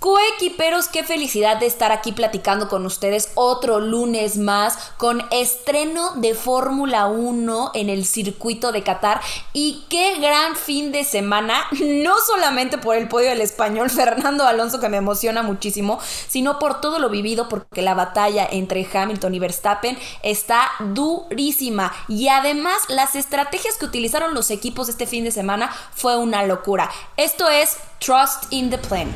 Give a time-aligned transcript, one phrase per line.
[0.00, 6.32] Coequiperos, qué felicidad de estar aquí platicando con ustedes otro lunes más con estreno de
[6.34, 9.20] Fórmula 1 en el circuito de Qatar
[9.52, 14.80] y qué gran fin de semana, no solamente por el podio del español Fernando Alonso
[14.80, 19.38] que me emociona muchísimo, sino por todo lo vivido porque la batalla entre Hamilton y
[19.38, 20.62] Verstappen está
[20.94, 26.42] durísima y además las estrategias que utilizaron los equipos este fin de semana fue una
[26.46, 26.90] locura.
[27.18, 29.12] Esto es Trust in the Plan.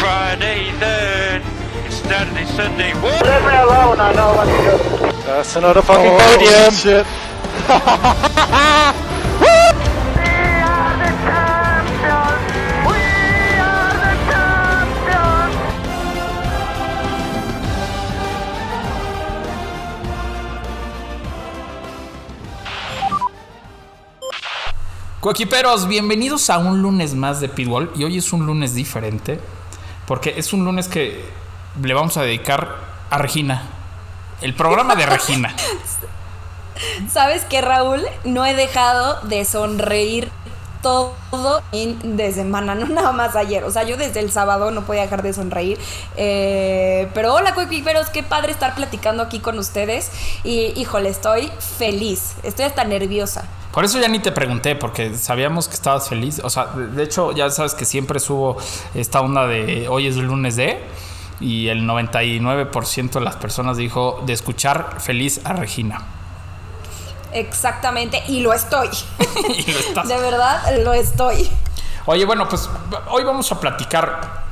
[0.00, 1.42] Friday then.
[1.86, 2.92] It's Saturday, Sunday.
[2.94, 3.08] Whoa!
[3.10, 5.22] Leave me alone, I know what to do.
[5.26, 6.72] That's another fucking Oh, podium.
[6.72, 7.06] shit.
[25.20, 27.90] Coequiperos, bienvenidos a un lunes más de Pitbull.
[27.96, 29.40] Y hoy es un lunes diferente.
[30.08, 31.22] Porque es un lunes que
[31.80, 32.78] le vamos a dedicar
[33.10, 33.62] a Regina.
[34.40, 35.54] El programa de Regina.
[37.12, 38.02] ¿Sabes qué, Raúl?
[38.24, 40.30] No he dejado de sonreír
[40.82, 43.64] todo fin de semana, no nada más ayer.
[43.64, 45.78] O sea, yo desde el sábado no podía dejar de sonreír.
[46.16, 50.10] Eh, pero hola, coequiperos, qué padre estar platicando aquí con ustedes.
[50.44, 53.44] Y híjole, estoy feliz, estoy hasta nerviosa.
[53.72, 56.40] Por eso ya ni te pregunté, porque sabíamos que estabas feliz.
[56.42, 58.56] O sea, de hecho, ya sabes que siempre subo
[58.94, 60.80] esta onda de hoy es el lunes de.
[61.40, 66.17] Y el 99% de las personas dijo de escuchar feliz a Regina.
[67.32, 68.88] Exactamente, y lo estoy.
[69.48, 70.08] y lo estás.
[70.08, 71.50] De verdad, lo estoy.
[72.06, 72.68] Oye, bueno, pues
[73.10, 74.48] hoy vamos a platicar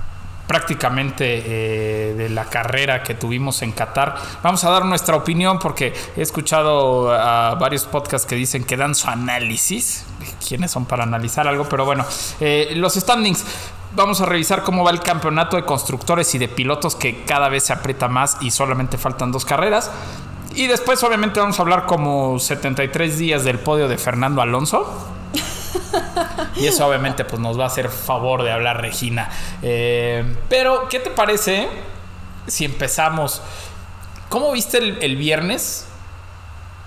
[0.47, 4.15] prácticamente eh, de la carrera que tuvimos en Qatar.
[4.43, 8.95] Vamos a dar nuestra opinión porque he escuchado a varios podcasts que dicen que dan
[8.95, 10.05] su análisis.
[10.47, 11.65] ¿Quiénes son para analizar algo?
[11.69, 12.05] Pero bueno,
[12.41, 13.45] eh, los standings.
[13.95, 17.65] Vamos a revisar cómo va el campeonato de constructores y de pilotos que cada vez
[17.65, 19.91] se aprieta más y solamente faltan dos carreras.
[20.57, 25.07] Y después obviamente vamos a hablar como 73 días del podio de Fernando Alonso.
[26.57, 29.29] Y eso obviamente pues nos va a hacer favor de hablar Regina.
[29.61, 31.69] Eh, pero, ¿qué te parece
[32.47, 33.43] si empezamos?
[34.31, 35.87] ¿Cómo viste el, viernes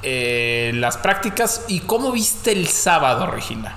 [0.02, 3.76] eh, las prácticas y cómo viste el sábado, Regina?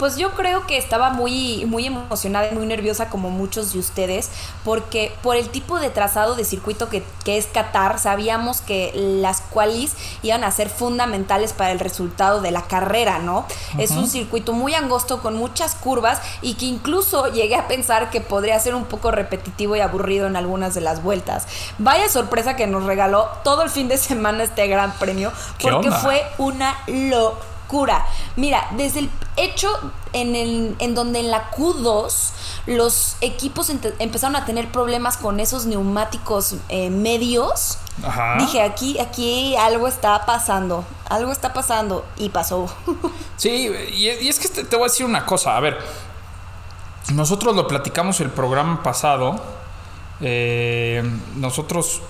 [0.00, 4.30] Pues yo creo que estaba muy, muy emocionada y muy nerviosa como muchos de ustedes,
[4.64, 9.42] porque por el tipo de trazado de circuito que, que es Qatar, sabíamos que las
[9.42, 13.44] qualis iban a ser fundamentales para el resultado de la carrera, ¿no?
[13.76, 18.22] Es un circuito muy angosto con muchas curvas y que incluso llegué a pensar que
[18.22, 21.46] podría ser un poco repetitivo y aburrido en algunas de las vueltas.
[21.76, 25.90] Vaya sorpresa que nos regaló todo el fin de semana este gran premio, ¿Qué porque
[25.90, 27.49] fue una locura.
[28.36, 29.68] Mira, desde el hecho
[30.12, 32.30] en, el, en donde en la Q2
[32.66, 38.36] los equipos empezaron a tener problemas con esos neumáticos eh, medios, Ajá.
[38.38, 42.68] dije aquí, aquí algo está pasando, algo está pasando y pasó.
[43.36, 45.56] Sí, y, y es que te, te voy a decir una cosa.
[45.56, 45.78] A ver,
[47.14, 49.40] nosotros lo platicamos el programa pasado.
[50.20, 51.02] eh,
[51.36, 52.02] nosotros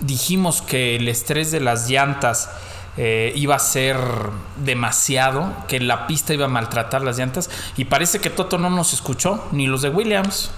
[0.00, 2.50] dijimos que el estrés de las llantas
[2.96, 3.96] eh, iba a ser
[4.56, 7.50] demasiado, que la pista iba a maltratar las llantas.
[7.76, 10.50] Y parece que Toto no nos escuchó, ni los de Williams.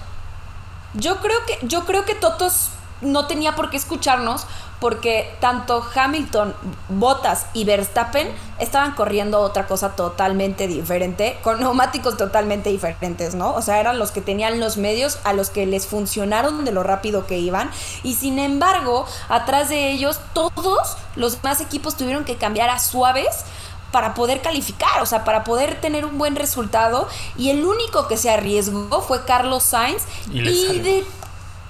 [0.93, 2.69] Yo creo que, yo creo que Totos
[3.01, 4.47] no tenía por qué escucharnos
[4.79, 6.53] porque tanto Hamilton,
[6.89, 8.29] Bottas y Verstappen
[8.59, 13.53] estaban corriendo otra cosa totalmente diferente, con neumáticos totalmente diferentes, ¿no?
[13.53, 16.83] O sea, eran los que tenían los medios a los que les funcionaron de lo
[16.83, 17.71] rápido que iban.
[18.03, 23.45] Y sin embargo, atrás de ellos, todos los demás equipos tuvieron que cambiar a suaves
[23.91, 27.07] para poder calificar, o sea, para poder tener un buen resultado.
[27.37, 30.03] Y el único que se arriesgó fue Carlos Sainz.
[30.31, 31.05] Y de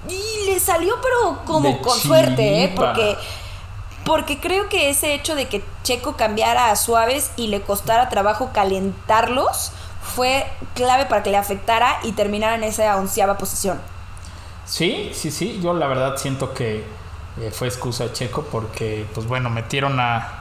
[0.08, 2.72] y le salió, pero como De con suerte, ¿eh?
[2.74, 3.16] Porque,
[4.04, 8.50] porque creo que ese hecho de que Checo cambiara a suaves y le costara trabajo
[8.52, 9.72] calentarlos
[10.14, 13.80] fue clave para que le afectara y terminara en esa onceava posición.
[14.64, 15.60] Sí, sí, sí.
[15.62, 16.84] Yo la verdad siento que
[17.40, 20.37] eh, fue excusa de Checo porque, pues bueno, metieron a,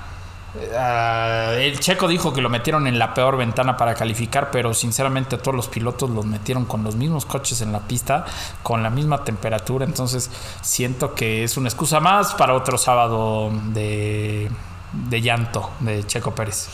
[0.78, 5.36] a- El Checo dijo que lo metieron en la peor ventana para calificar, pero sinceramente
[5.36, 8.26] a todos los pilotos los metieron con los mismos coches en la pista,
[8.64, 9.86] con la misma temperatura.
[9.86, 10.30] Entonces
[10.62, 14.50] siento que es una excusa más para otro sábado de,
[14.94, 16.70] de llanto de Checo Pérez.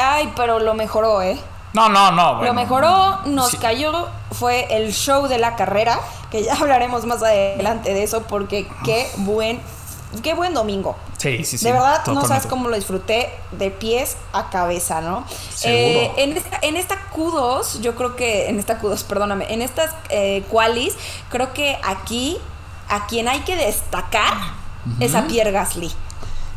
[0.00, 1.38] Ay, pero lo mejoró, ¿eh?
[1.74, 2.42] No, no, no.
[2.42, 3.56] Lo mejoró, nos Sí.
[3.58, 5.98] cayó, fue el show de la carrera,
[6.30, 9.60] que ya hablaremos más adelante de eso, porque qué buen,
[10.22, 10.96] qué buen domingo.
[11.18, 11.64] Sí, sí, sí.
[11.64, 12.28] De verdad, no totalmente.
[12.28, 15.24] sabes cómo lo disfruté de pies a cabeza, ¿no?
[15.64, 19.94] Eh, en, esta, en esta Q2, yo creo que, en esta Q2, perdóname, en estas
[20.10, 20.94] eh, qualis,
[21.30, 22.38] creo que aquí,
[22.88, 24.34] a quien hay que destacar
[25.00, 25.90] es a Pierre Gasly.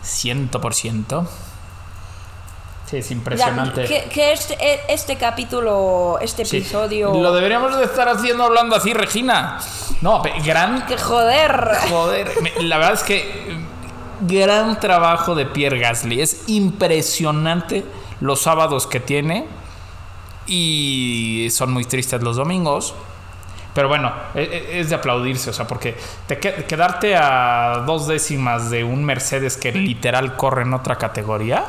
[0.04, 1.28] 100%.
[2.90, 3.84] Sí, es Ya, impresionante.
[3.86, 4.58] que, que este,
[4.88, 6.58] este capítulo, este Sí.
[6.58, 7.14] episodio...
[7.14, 9.60] Lo deberíamos de estar haciendo hablando así, Regina.
[10.02, 11.70] No, gran Que joder.
[11.90, 12.32] Joder,
[12.62, 13.58] la verdad es que eh,
[14.22, 16.22] gran trabajo de Pierre Gasly.
[16.22, 17.84] Es impresionante
[18.22, 19.46] los sábados que tiene
[20.46, 22.96] y son muy tristes los domingos.
[23.74, 25.96] Pero bueno, e- e- es de aplaudirse, o sea, porque
[26.26, 31.64] te que- quedarte a dos décimas de un Mercedes que literal corre en otra categoría,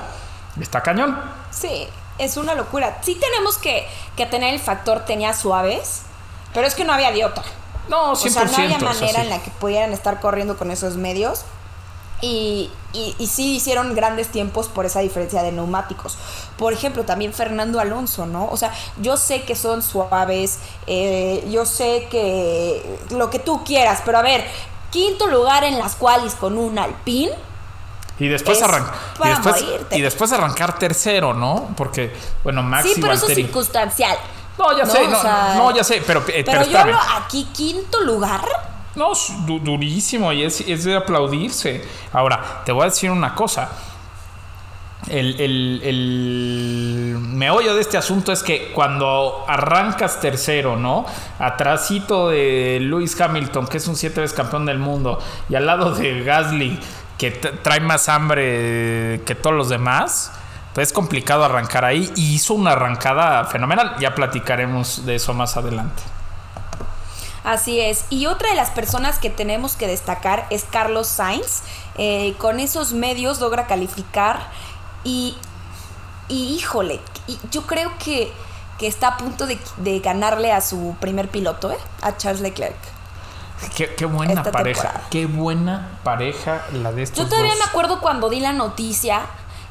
[0.63, 1.21] está cañón.
[1.51, 1.89] Sí,
[2.19, 2.99] es una locura.
[3.03, 6.03] Sí tenemos que, que tener el factor tenía suaves,
[6.55, 7.45] pero es que no había de otra.
[7.89, 8.15] No, 100%.
[8.15, 11.45] O sea, no había manera en la que pudieran estar corriendo con esos medios.
[12.21, 16.19] Y, y, y sí hicieron grandes tiempos por esa diferencia de neumáticos.
[16.57, 18.49] Por ejemplo, también Fernando Alonso, ¿no?
[18.49, 20.59] O sea, yo sé que son suaves,
[20.89, 24.45] eh, yo sé que lo que tú quieras, pero a ver,
[24.91, 27.33] quinto lugar en las cuales con un Alpine.
[28.21, 28.91] Y después, Es arran-
[29.25, 31.69] y, después, y después arrancar tercero, ¿no?
[31.77, 32.13] Porque,
[32.43, 34.17] bueno, Max sí, y pero eso es circunstancial.
[34.59, 34.91] No, ya ¿no?
[34.91, 38.43] sé, no, sea, no, ya sé, pero, eh, Pero, pero yo hablo aquí, quinto lugar.
[38.97, 39.13] No,
[39.47, 41.85] du- durísimo y es, es de aplaudirse.
[42.13, 43.69] Ahora, te voy a decir una cosa.
[45.09, 51.07] El, el, el meollo de este asunto es que cuando arrancas tercero, ¿no?
[51.39, 55.93] Atrásito de Lewis Hamilton, que es un siete veces campeón del mundo, y al lado
[55.93, 56.79] de Gasly,
[57.19, 60.33] que trae más hambre que todos los demás,
[60.73, 62.11] pues es complicado arrancar ahí.
[62.15, 63.97] Y hizo una arrancada fenomenal.
[63.99, 66.03] Ya platicaremos de eso más adelante.
[67.45, 68.05] Así es.
[68.11, 71.63] Y otra de las personas que tenemos que destacar es Carlos Sainz.
[71.97, 74.51] Eh, con esos medios logra calificar
[75.03, 75.37] y,
[76.29, 78.33] y híjole, y yo creo que,
[78.79, 81.79] que está a punto de, de ganarle a su primer piloto, ¿eh?
[82.03, 82.77] a Charles Leclerc.
[83.75, 84.83] Qué, qué buena Esta pareja.
[84.83, 85.09] temporada.
[85.11, 87.61] Qué buena pareja la de estos Yo todavía dos.
[87.61, 89.23] me acuerdo cuando di la noticia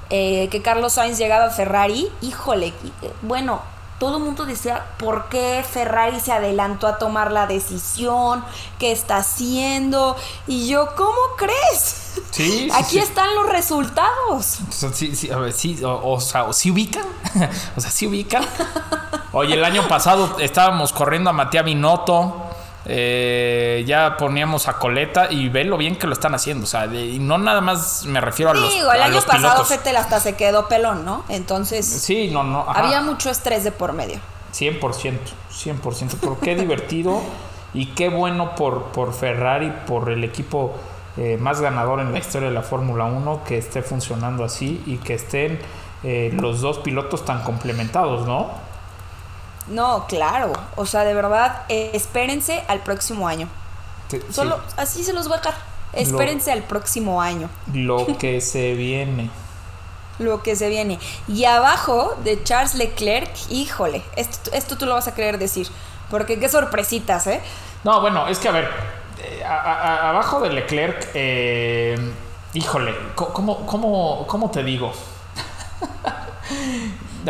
[0.09, 2.09] eh, que Carlos Sainz llegaba a Ferrari.
[2.21, 2.67] Híjole,
[3.01, 3.61] eh, bueno,
[3.99, 8.43] todo el mundo decía, ¿por qué Ferrari se adelantó a tomar la decisión?
[8.77, 10.15] ¿Qué está haciendo?
[10.45, 12.13] Y yo, ¿cómo crees?
[12.31, 12.99] Sí, sí, Aquí sí.
[12.99, 14.59] están los resultados.
[14.93, 17.05] Sí, sí, a ver, sí, o, o sea, sí ubican.
[17.75, 18.45] o sea, sí ubican.
[19.31, 22.43] Oye, el año pasado estábamos corriendo a Matías Binotto.
[22.89, 26.63] Eh, ya poníamos a Coleta y ve lo bien que lo están haciendo.
[26.63, 29.15] O sea, de- y no nada más me refiero a los, Digo, el a año
[29.15, 29.65] los pasado.
[29.65, 31.23] Fettel hasta se quedó pelón, ¿no?
[31.29, 32.61] Entonces, Sí, no, no.
[32.61, 32.79] ajá.
[32.85, 34.19] había mucho estrés de por medio.
[34.53, 36.15] 100%, 100%.
[36.21, 37.21] Pero qué divertido
[37.73, 40.73] y qué bueno por, por Ferrari, por el equipo
[41.17, 44.97] eh, más ganador en la historia de la Fórmula 1, que esté funcionando así y
[44.97, 45.59] que estén
[46.03, 48.51] eh, los dos pilotos tan complementados, ¿no?
[49.67, 50.53] No, claro.
[50.75, 53.47] O sea, de verdad, eh, espérense al próximo año.
[54.09, 55.55] Te- Solo así se los voy a dejar.
[55.93, 57.49] Espérense al próximo año.
[57.71, 59.29] sí, lo que se viene.
[60.19, 60.99] Lo que se viene.
[61.27, 65.67] Y abajo de Charles Leclerc, híjole, esto, esto tú lo vas a querer decir.
[66.09, 67.41] Porque qué sorpresitas, ¿eh?
[67.83, 68.69] No, bueno, es que a ver,
[69.19, 71.97] eh, a- a- abajo de Leclerc, eh,
[72.53, 74.91] híjole, ¿cómo, cómo, cómo te digo?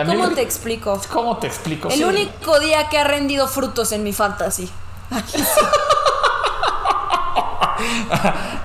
[0.05, 1.01] ¿Cómo te explico?
[1.11, 1.87] ¿Cómo te explico?
[1.89, 2.03] El Sí.
[2.03, 4.69] único día que ha rendido frutos en mi fantasy.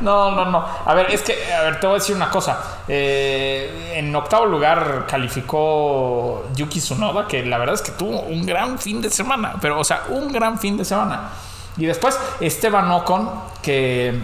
[0.00, 0.64] No, no, no.
[0.86, 2.58] A ver, es que, a ver, te voy a decir una cosa.
[2.88, 8.78] Eh, en octavo lugar calificó Yuki Tsunoda, que la verdad es que tuvo un gran
[8.78, 9.56] fin de semana.
[9.60, 11.30] Pero, o sea, un gran fin de semana.
[11.76, 13.30] Y después Esteban Ocon,
[13.62, 14.18] que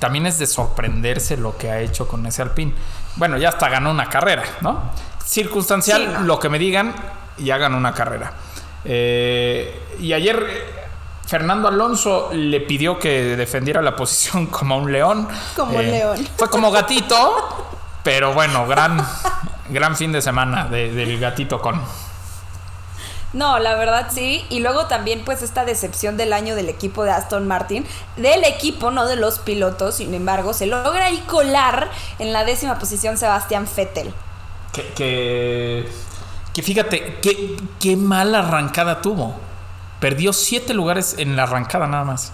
[0.00, 2.74] también es de sorprenderse lo que ha hecho con ese Alpine.
[3.16, 4.82] Bueno, ya hasta ganó una carrera, ¿no?
[5.24, 6.20] Circunstancial, Sí, no.
[6.20, 6.94] lo que me digan,
[7.38, 8.32] ya ganó una carrera.
[8.84, 10.74] Eh, y ayer eh,
[11.26, 15.26] Fernando Alonso le pidió que defendiera la posición como un león.
[15.56, 16.28] Como un Eh, león.
[16.36, 17.66] Fue como gatito,
[18.02, 19.04] pero bueno, gran,
[19.70, 21.80] gran fin de semana de- del gatito con.
[23.32, 24.44] No, la verdad sí.
[24.48, 27.84] Y luego también pues esta decepción del año del equipo de Aston Martin.
[28.16, 29.96] Del equipo, no de los pilotos.
[29.96, 31.90] Sin embargo, se logra ahí colar
[32.20, 34.14] en la décima posición Sebastián Vettel.
[34.74, 35.88] Que, que,
[36.52, 39.34] que fíjate, qué, qué mala arrancada tuvo.
[40.00, 42.32] Perdió siete lugares en la arrancada nada más.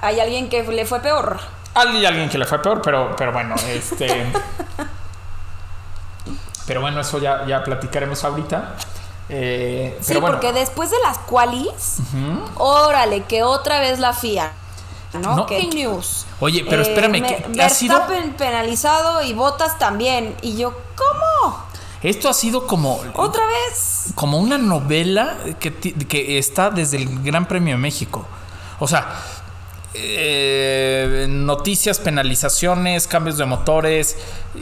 [0.00, 1.38] Hay alguien que le fue peor.
[1.74, 4.32] Hay alguien que le fue peor, pero, pero bueno, este.
[6.66, 8.74] pero bueno, eso ya, ya platicaremos ahorita.
[9.28, 11.98] Eh, Sí, pero bueno, porque después de las qualis,
[12.56, 14.52] órale, que otra vez la FIA.
[15.14, 15.36] ¿No?
[15.36, 15.46] No.
[15.46, 16.26] Que news.
[16.40, 18.02] Oye, pero espérame, me- que- ha sido-
[18.36, 20.34] penalizado y Botas también.
[20.42, 21.66] Y yo, ¿cómo?
[22.02, 24.12] Esto ha sido como, ¿Otra vez?
[24.14, 28.24] como una novela que, que está desde el Gran Premio de México.
[28.78, 29.08] O sea,
[29.94, 34.16] eh, noticias, penalizaciones, cambios de motores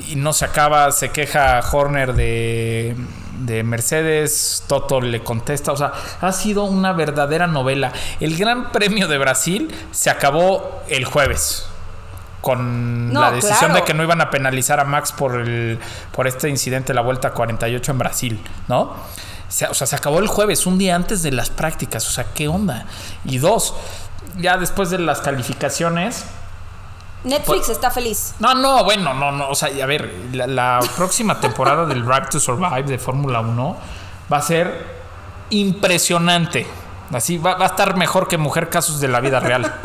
[0.08, 2.96] y no se acaba, se queja Horner de,
[3.38, 7.92] de Mercedes, Toto le contesta, o sea, ha sido una verdadera novela.
[8.20, 11.66] El Gran Premio de Brasil se acabó el jueves
[12.40, 13.74] con No, la decisión claro.
[13.74, 15.78] de que no iban a penalizar a Max por el
[16.12, 18.94] por este incidente de la vuelta 48 en Brasil, ¿no?
[19.48, 22.26] Se- o sea, se acabó el jueves, un día antes de las prácticas, o sea,
[22.34, 22.86] ¿qué onda?
[23.24, 23.74] Y dos,
[24.38, 26.24] ya después de las calificaciones,
[27.24, 28.34] Netflix Pues- está feliz.
[28.38, 32.28] no, no, bueno, no, no, o sea, a ver, la, la próxima temporada del Drive
[32.30, 33.76] to Survive de Fórmula 1
[34.32, 34.86] va a ser
[35.50, 36.66] impresionante.
[37.12, 39.72] Así va, va a estar mejor que Mujer Casos de la Vida Real.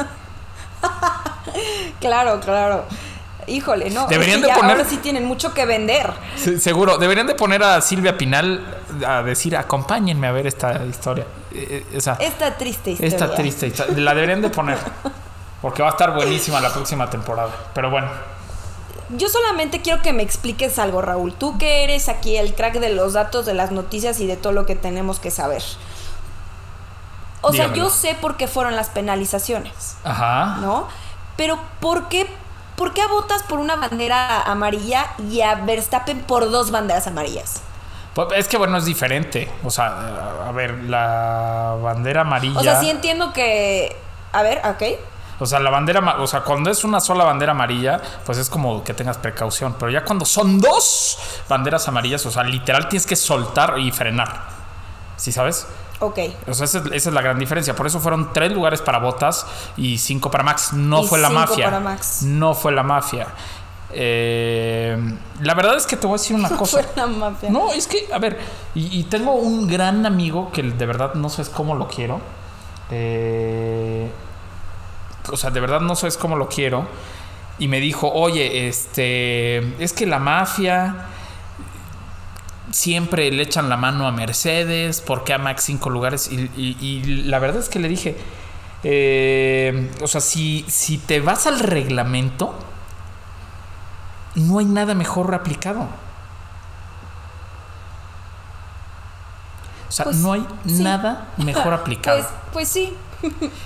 [2.00, 2.86] Claro, claro.
[3.48, 4.08] Híjole, no.
[4.08, 6.12] Deberían es que de poner- Ahora sí tienen mucho que vender.
[6.60, 8.64] Seguro, deberían de poner a Silvia Pinal
[9.06, 11.26] a decir, acompáñenme a ver esta historia.
[11.52, 13.08] Eh, eh, esa, Esta triste historia.
[13.16, 13.98] esta triste historia.
[13.98, 14.78] La deberían de poner.
[15.62, 17.52] Porque va a estar buenísima la próxima temporada.
[17.74, 18.10] Pero bueno.
[19.10, 21.34] Yo solamente quiero que me expliques algo, Raúl.
[21.34, 24.54] Tú que eres aquí el crack de los datos, de las noticias y de todo
[24.54, 25.62] lo que tenemos que saber.
[27.42, 30.58] O sea, yo sé por qué fueron las penalizaciones, Ajá.
[30.62, 30.88] ¿no?
[31.38, 32.28] Pero ¿por qué,
[32.76, 37.62] ¿por qué a Botas por una bandera amarilla y a Verstappen por dos banderas amarillas?
[38.14, 39.52] Pues es que bueno, es diferente.
[39.64, 42.60] O sea, a ver, la bandera amarilla.
[42.60, 43.96] O sea, sí entiendo que...
[44.34, 44.84] A ver, ok.
[45.42, 48.84] O sea, la bandera, o sea, cuando es una sola bandera amarilla, pues es como
[48.84, 49.76] que tengas precaución.
[49.80, 51.18] Pero ya cuando son dos
[51.50, 54.50] banderas amarillas, o sea, literal tienes que soltar y frenar.
[55.18, 55.66] ¿Sí sabes?
[56.00, 56.20] Ok.
[56.48, 57.76] O sea, esa es, esa es la gran diferencia.
[57.76, 60.74] Por eso fueron tres lugares para Botas y cinco para Max.
[60.74, 61.66] No Y fue la cinco mafia.
[61.66, 62.22] para Max.
[62.22, 63.28] No fue la mafia.
[63.94, 64.98] Eh,
[65.42, 66.84] la verdad es que te voy a decir una cosa.
[66.84, 67.50] Fue la mafia.
[67.50, 68.40] No, es que, a ver,
[68.76, 72.20] y, y tengo un gran amigo que de verdad no sabes cómo lo quiero.
[72.90, 74.10] Eh,
[75.32, 76.88] o sea, de verdad no sabes cómo lo quiero.
[77.60, 81.08] Y me dijo, oye, este, es que la mafia
[82.72, 86.32] siempre le echan la mano a Mercedes, porque a Max cinco lugares?
[86.32, 88.18] Y, y- y la verdad es que le dije,
[88.84, 92.58] eh, o sea, si, si te vas al reglamento,
[94.36, 95.88] no hay nada mejor aplicado.
[99.88, 100.82] O sea, Pues, no hay sí.
[100.84, 102.18] nada mejor aplicado.
[102.20, 102.94] Pues, pues sí.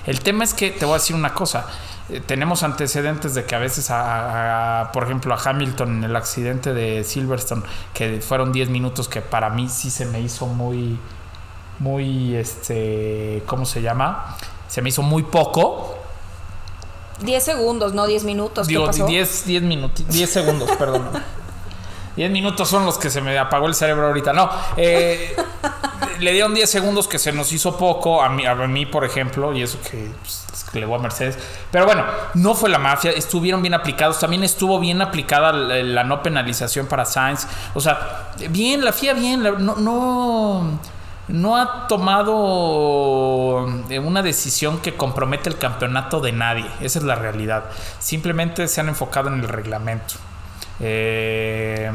[0.05, 1.65] El tema es que te voy a decir una cosa.
[2.09, 6.15] Eh, tenemos antecedentes de que a veces, a, a- por ejemplo, a Hamilton en el
[6.15, 10.99] accidente de Silverstone, que fueron 10 minutos, que para mí sí se me hizo muy,
[11.79, 14.35] muy, este, ¿cómo se llama?
[14.67, 15.97] Se me hizo muy poco.
[17.21, 18.67] 10 segundos, no 10 minutos.
[18.67, 19.05] ¿Qué Digo, pasó?
[19.07, 21.09] 10, 10 minutos, 10 segundos, perdón.
[22.15, 24.31] 10 minutos son los que se me apagó el cerebro ahorita.
[24.33, 25.35] No, eh,
[26.19, 29.53] le dieron 10 segundos que se nos hizo poco a mí, a mí por ejemplo,
[29.53, 31.37] y eso que, pues, es que le voy a Mercedes.
[31.71, 32.03] Pero bueno,
[32.35, 34.19] no fue la mafia, estuvieron bien aplicados.
[34.19, 37.47] También estuvo bien aplicada la, la no penalización para Sainz.
[37.73, 40.79] O sea, bien, la FIA bien, la- no, no,
[41.27, 46.65] no ha tomado eh, una decisión que compromete el campeonato de nadie.
[46.81, 47.65] Esa es la realidad.
[47.99, 50.13] Simplemente se han enfocado en el reglamento.
[50.79, 51.91] Eh,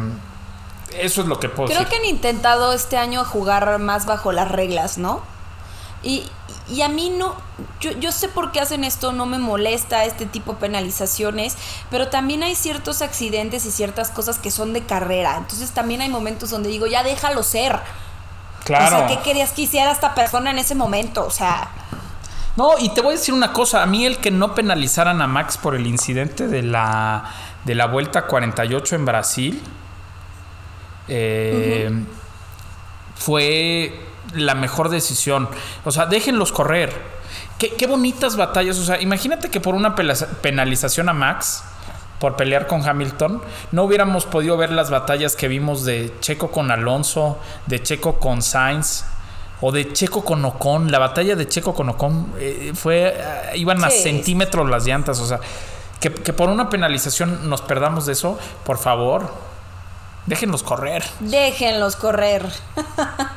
[0.99, 1.91] eso es lo que puedo Creo decir.
[1.91, 5.21] que han intentado este año jugar más bajo las reglas, ¿no?
[6.03, 6.25] Y,
[6.69, 7.35] y a mí no,
[7.81, 11.57] yo, yo sé por qué hacen esto, no me molesta este tipo de penalizaciones,
[11.91, 15.37] pero también hay ciertos accidentes y ciertas cosas que son de carrera.
[15.37, 17.79] Entonces también hay momentos donde digo, ya déjalo ser.
[18.65, 18.87] Claro.
[18.97, 21.25] O sea, ¿qué querías que hiciera esta persona en ese momento?
[21.27, 21.69] O sea,
[22.57, 23.83] No, y te voy a decir una cosa.
[23.83, 27.25] A mí el que no penalizaran a Max por el incidente de la,
[27.65, 29.63] de la vuelta 48 en Brasil
[31.09, 31.91] eh,
[33.17, 33.99] fue
[34.35, 35.49] la mejor decisión.
[35.85, 36.93] O sea, déjenlos correr.
[37.59, 38.79] Qué, qué bonitas batallas.
[38.79, 41.65] O sea, imagínate que por una penalización a Max
[42.19, 43.41] por pelear con Hamilton,
[43.73, 48.43] no hubiéramos podido ver las batallas que vimos de Checo con Alonso, de Checo con
[48.43, 49.05] Sainz
[49.63, 50.91] o de Checo con Ocon.
[50.93, 54.03] La batalla de Checo con Ocon eh, fue eh, iban a Sí.
[54.03, 55.41] centímetros las llantas, o sea,
[56.01, 59.33] que, por una penalización nos perdamos de eso, por favor,
[60.27, 61.05] déjenlos correr.
[61.21, 62.47] déjenlos correr.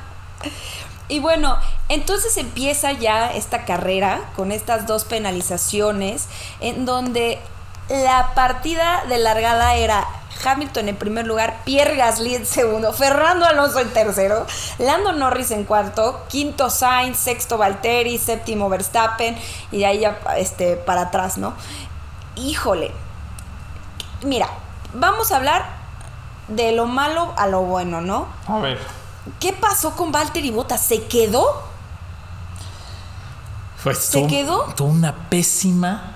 [1.10, 1.58] y bueno,
[1.90, 6.28] entonces empieza ya esta carrera con estas dos penalizaciones
[6.62, 7.40] en donde
[7.90, 10.08] la partida de largada era
[10.44, 14.46] Hamilton en primer lugar, Pierre Gasly en segundo, Fernando Alonso en tercero,
[14.78, 19.38] Lando Norris en cuarto, quinto Sainz, sexto Valtteri, séptimo Verstappen
[19.72, 21.54] y ahí ya este, para atrás, ¿no?
[22.36, 22.92] Híjole.
[24.24, 24.48] Mira,
[24.94, 25.66] vamos a hablar
[26.48, 28.28] de lo malo a lo bueno, ¿no?
[28.48, 28.80] A ver.
[29.40, 30.82] ¿Qué pasó con Valtteri Bottas?
[30.86, 31.64] ¿Se quedó?
[33.84, 34.64] Pues ¿Se quedó?
[34.76, 36.10] Tuvo una pésima.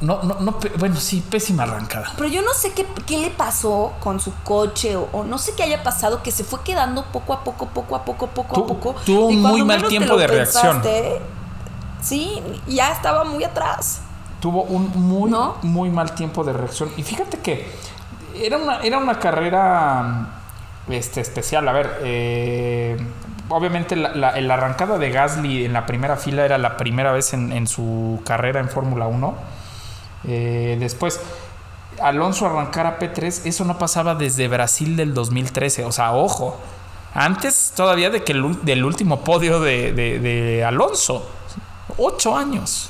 [0.00, 2.12] No, no, no, bueno, sí, pésima arrancada.
[2.16, 5.54] Pero yo no sé qué, qué le pasó con su coche o, o no sé
[5.54, 8.66] qué haya pasado que se fue quedando poco a poco, poco a poco, poco a
[8.66, 8.94] poco.
[9.04, 10.80] tuvo un Y muy mal tiempo de reacción.
[10.80, 11.20] pensaste,
[12.02, 14.00] Sí, ya estaba muy atrás.
[14.40, 15.56] Tuvo un muy, ¿No?
[15.62, 16.90] muy mal tiempo de reacción.
[16.96, 17.70] Y fíjate que
[18.34, 20.28] era una, era una carrera
[20.88, 21.68] este, especial.
[21.68, 22.96] A ver, eh,
[23.50, 27.34] obviamente la, la- la arrancada de Gasly en la primera fila era la primera vez
[27.34, 29.34] en, en su carrera en Fórmula 1.
[30.28, 31.20] Eh, después,
[32.00, 35.84] Alonso arrancar a P3, eso no pasaba desde Brasil del 2013.
[35.84, 36.58] O sea, ojo.
[37.12, 41.28] Antes todavía de que el del último podio de, de- de Alonso.
[41.98, 42.88] Ocho años.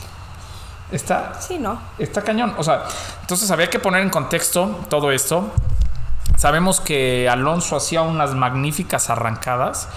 [0.93, 1.81] Está, Sí, ¿no?
[1.99, 2.55] Está cañón.
[2.59, 2.85] O sea,
[3.21, 5.53] entonces había que poner en contexto todo esto.
[6.37, 9.89] Sabemos que Alonso hacía unas magníficas arrancadas.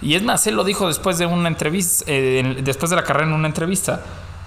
[0.00, 3.26] Y es más, él lo dijo después de una entrevista, eh, después de la carrera
[3.26, 4.00] en una entrevista.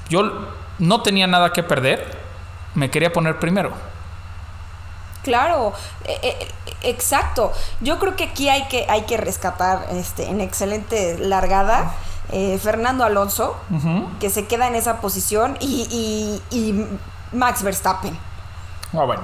[0.07, 0.47] Yo
[0.79, 2.17] no tenía nada que perder,
[2.75, 3.71] me quería poner primero.
[5.23, 5.73] Claro,
[6.05, 6.47] eh, eh,
[6.83, 7.51] exacto.
[7.81, 11.93] Yo creo que aquí hay que, hay que rescatar este, en excelente largada
[12.29, 13.55] eh, Fernando Alonso,
[14.19, 16.87] que se queda en esa posición, y, y- y
[17.35, 18.17] Max Verstappen.
[18.93, 19.21] Ah, bueno,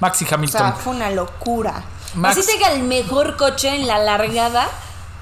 [0.00, 0.60] Maxi O Hamilton.
[0.60, 1.82] sea, fue una locura.
[2.14, 4.66] Max- Así tenga el mejor coche en la largada.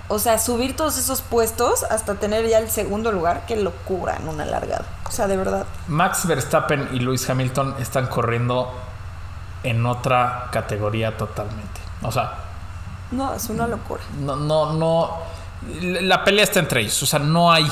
[0.09, 4.27] O sea, subir todos esos puestos hasta tener ya el segundo lugar, qué locura en
[4.29, 4.85] una largada.
[5.07, 5.67] O sea, de verdad.
[5.87, 8.73] Max Verstappen y Lewis Hamilton están corriendo
[9.63, 11.81] en otra categoría totalmente.
[12.03, 12.35] O sea,
[13.13, 14.03] No, es una locura.
[14.19, 15.11] no, no, no.
[15.81, 17.03] La pelea está entre ellos.
[17.03, 17.71] O sea, no hay,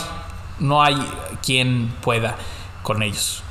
[0.59, 0.97] no hay
[1.43, 2.37] quien pueda
[2.83, 3.43] con ellos.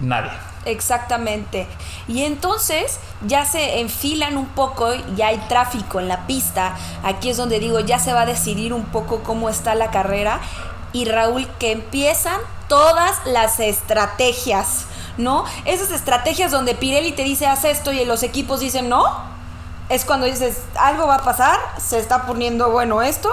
[0.00, 0.30] Nadie.
[0.64, 1.66] Exactamente.
[2.06, 6.76] Y entonces ya se enfilan un poco, ya hay tráfico en la pista.
[7.02, 10.40] Aquí es donde digo, ya se va a decidir un poco cómo está la carrera.
[10.92, 14.84] Y Raúl, que empiezan todas las estrategias,
[15.16, 15.44] ¿no?
[15.64, 19.04] Esas estrategias donde Pirelli te dice, haz esto y los equipos dicen, no.
[19.88, 23.30] Es cuando dices, algo va a pasar, se está poniendo bueno esto.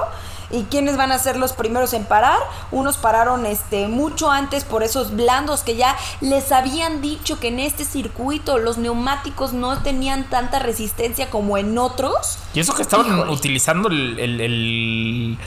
[0.51, 2.39] ¿Y quiénes van a ser los primeros en parar?
[2.71, 7.59] Unos pararon este mucho antes por esos blandos que ya les habían dicho que en
[7.59, 12.37] este circuito los neumáticos no tenían tanta resistencia como en otros.
[12.53, 13.31] Y eso que estaban Híjole.
[13.31, 15.37] utilizando el- el- el-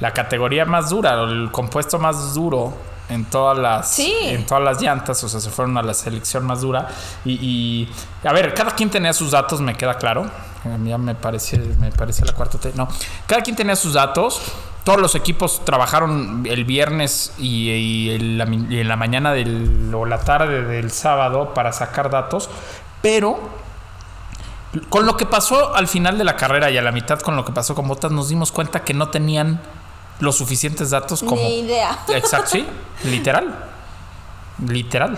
[0.00, 2.72] la categoría más dura, el compuesto más duro
[3.08, 4.14] en todas las Sí.
[4.22, 6.88] en todas las llantas, o sea, se fueron a la selección más dura.
[7.24, 7.92] Y, y,
[8.26, 10.30] a ver, cada quien tenía sus datos, me queda claro.
[10.64, 12.72] Eh, Ya me parece, me parece la cuarta T.
[12.74, 12.88] No,
[13.26, 14.40] cada quien tenía sus datos.
[14.84, 19.92] Todos los equipos trabajaron el viernes y, y en, la, y en la mañana del,
[19.94, 22.50] o la tarde del sábado para sacar datos,
[23.00, 23.38] pero
[24.88, 27.44] con lo que pasó al final de la carrera y a la mitad con lo
[27.44, 29.60] que pasó con Botas, nos dimos cuenta que no tenían
[30.18, 31.42] los suficientes datos como.
[31.42, 31.98] Ni idea.
[32.08, 32.66] Exacto, sí,
[33.04, 33.54] literal.
[34.66, 35.16] Literal.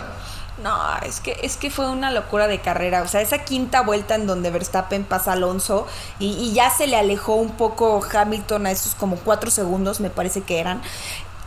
[0.65, 3.03] No, es que, es que fue una locura de carrera.
[3.03, 5.87] O sea, esa quinta vuelta en donde Verstappen pasa a Alonso
[6.19, 10.09] y, y ya se le alejó un poco Hamilton a esos como cuatro segundos, me
[10.09, 10.81] parece que eran.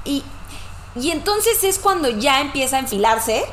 [0.05, 0.23] Y,
[0.95, 3.43] y entonces es cuando ya empieza a enfilarse.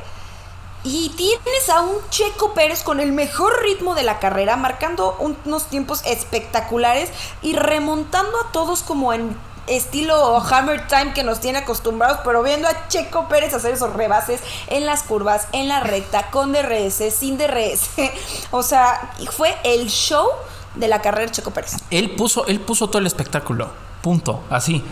[0.87, 5.35] Y tienes a un Checo Pérez con el mejor ritmo de la carrera, marcando un-
[5.47, 7.09] unos tiempos espectaculares
[7.41, 9.35] y remontando a todos como en
[9.67, 14.41] estilo Hammer Time que nos tiene acostumbrados, pero viendo a Checo Pérez hacer esos rebases
[14.69, 17.91] en las curvas, en la recta, con DRS, sin DRS.
[18.51, 20.29] O sea, fue el show
[20.75, 21.77] de la carrera de Checo Pérez.
[21.91, 23.69] Él puso, él puso todo el espectáculo.
[24.03, 24.45] Punto.
[24.51, 24.83] Así.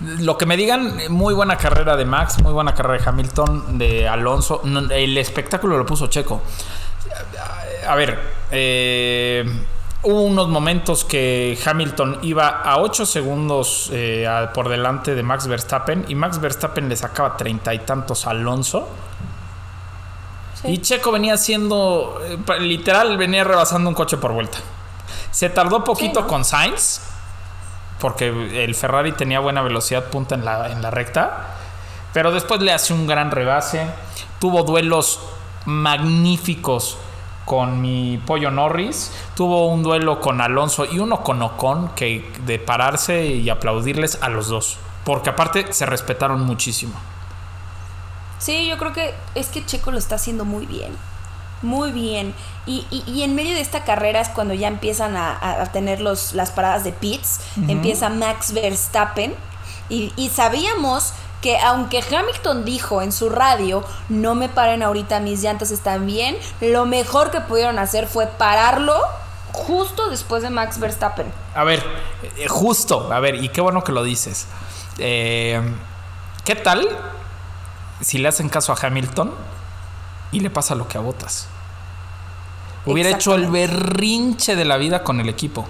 [0.00, 4.06] Lo que me digan, muy buena carrera de Max, muy buena carrera de Hamilton, de
[4.06, 4.60] Alonso.
[4.90, 6.42] El espectáculo lo puso Checo.
[7.88, 8.18] A ver,
[8.50, 9.44] eh,
[10.02, 15.46] hubo unos momentos que Hamilton iba a 8 segundos eh, a- por delante de Max
[15.46, 18.88] Verstappen y Max Verstappen le sacaba treinta y tantos a Alonso.
[20.62, 20.68] Sí.
[20.68, 24.58] Y Checo venía haciendo, eh, literal, venía rebasando un coche por vuelta.
[25.30, 26.26] Se tardó poquito Sí, ¿no?
[26.28, 27.00] con Sainz,
[28.00, 31.56] porque el Ferrari tenía buena velocidad punta en la, en la recta,
[32.12, 33.86] pero después le hace un gran rebase.
[34.38, 35.20] Tuvo duelos
[35.66, 36.96] magníficos
[37.46, 42.58] con mi pollo Norris, tuvo un duelo con Alonso y uno con Ocon, que de
[42.58, 46.92] pararse y aplaudirles a los dos, porque aparte se respetaron muchísimo.
[48.38, 50.92] Sí, yo creo que es que Checo lo está haciendo muy bien.
[51.62, 52.34] Muy bien.
[52.66, 55.66] Y, y- y en medio de esta carrera es cuando ya empiezan a, a- a
[55.72, 57.40] tener los, las paradas de pits.
[57.68, 59.34] Empieza Max Verstappen.
[59.88, 65.42] Y, y sabíamos que aunque Hamilton dijo en su radio, no me paren ahorita, mis
[65.42, 68.96] llantas están bien, lo mejor que pudieron hacer fue pararlo
[69.52, 71.26] justo después de Max Verstappen.
[71.54, 71.82] A ver,
[72.36, 74.46] eh, justo, a ver, y qué bueno que lo dices.
[74.98, 75.60] Eh,
[76.44, 76.88] ¿Qué tal
[78.00, 79.32] si le hacen caso a Hamilton
[80.32, 81.48] y le pasa lo que a Botas?
[82.84, 85.66] Hubiera hecho el berrinche de la vida con el equipo.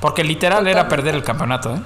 [0.00, 1.80] Porque literal era perder el campeonato, ¿eh?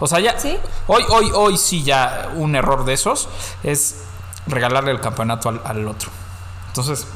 [0.00, 0.38] O sea, ya.
[0.38, 0.58] Sí.
[0.88, 3.28] Hoy, hoy, hoy sí ya un error de esos
[3.62, 4.02] es
[4.46, 6.10] regalarle el campeonato al, al otro.
[6.68, 7.06] Entonces,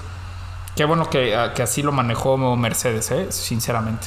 [0.77, 3.33] qué bueno que, que así lo manejó Mercedes, ¿eh?
[3.33, 4.07] Sinceramente.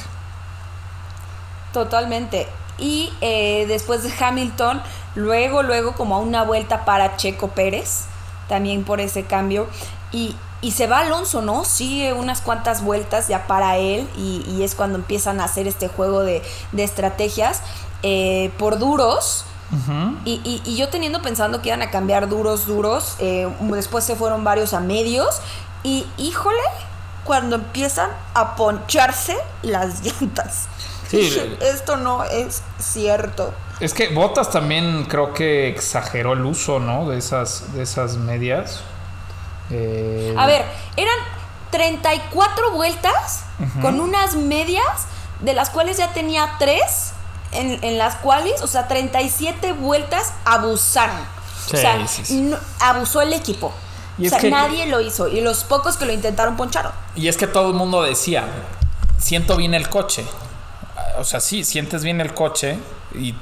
[1.72, 2.48] Totalmente.
[2.78, 4.80] Y eh, después de Hamilton,
[5.16, 8.04] luego, luego como a una vuelta para Checo Pérez,
[8.48, 9.66] también por ese cambio.
[10.12, 11.64] Y, y se va Alonso, ¿no?
[11.64, 15.88] Sigue unas cuantas vueltas ya para él y, y es cuando empiezan a hacer este
[15.88, 17.62] juego de, de estrategias
[18.02, 19.44] eh, por duros.
[20.24, 24.16] y, y- y yo teniendo pensando que iban a cambiar duros, duros, eh, después se
[24.16, 25.40] fueron varios a medios
[25.82, 26.56] y híjole,
[27.24, 30.68] cuando empiezan a poncharse las llantas.
[31.10, 31.56] Sí.
[31.60, 33.52] Esto no es cierto.
[33.80, 37.08] Es que Botas también creo que exageró el uso, ¿no?
[37.08, 38.80] De esas, de esas medias.
[39.70, 40.64] Eh, A ver,
[40.96, 41.16] eran
[41.70, 43.44] 34 vueltas
[43.82, 45.06] con unas medias,
[45.40, 47.07] de las cuales ya tenía 3
[47.52, 51.16] en, en las cuales, o sea, 37 vueltas abusaron.
[51.66, 52.40] Sí, o sea, sí, sí.
[52.42, 53.72] no- abusó el equipo.
[54.18, 55.28] Y o sea, que- nadie lo hizo.
[55.28, 56.92] Y los pocos que lo intentaron poncharon.
[57.14, 58.44] Y es que todo el mundo decía,
[59.18, 60.24] siento bien el coche.
[61.18, 62.78] O sea, sí, sientes bien el coche
[63.14, 63.34] y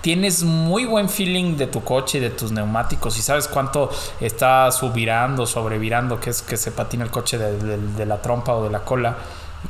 [0.00, 3.88] tienes muy buen feeling de tu coche y de tus neumáticos y sabes cuánto
[4.20, 8.54] está subvirando, sobrevirando, que es que se patina el coche de, de- de la trompa
[8.54, 9.16] o de la cola,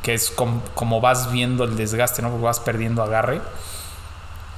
[0.03, 2.31] que es com- como vas viendo el desgaste, ¿no?
[2.31, 3.41] Porque vas perdiendo agarre.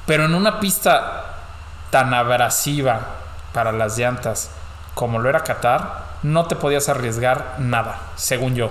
[0.06, 1.34] Pero en una pista
[1.90, 3.00] tan abrasiva
[3.52, 4.50] para las llantas
[4.94, 8.70] como lo era Qatar, no te podías arriesgar nada, según yo.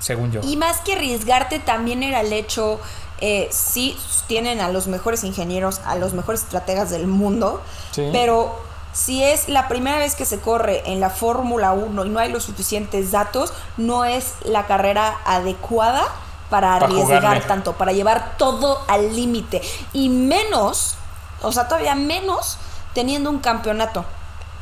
[0.00, 0.40] Según yo.
[0.44, 2.80] Y más que arriesgarte, también era el hecho,
[3.20, 3.96] eh, sí,
[4.28, 8.08] tienen a los mejores ingenieros, a los mejores estrategas del mundo, Sí.
[8.12, 8.60] pero
[8.92, 12.30] si es la primera vez que se corre en la Fórmula 1 y no hay
[12.32, 16.04] los suficientes datos, no es la carrera adecuada
[16.50, 17.40] para Para arriesgar jugarle.
[17.42, 19.60] tanto, para llevar todo al límite.
[19.92, 20.96] Y menos,
[21.42, 22.58] o sea, todavía menos
[22.94, 24.04] teniendo un campeonato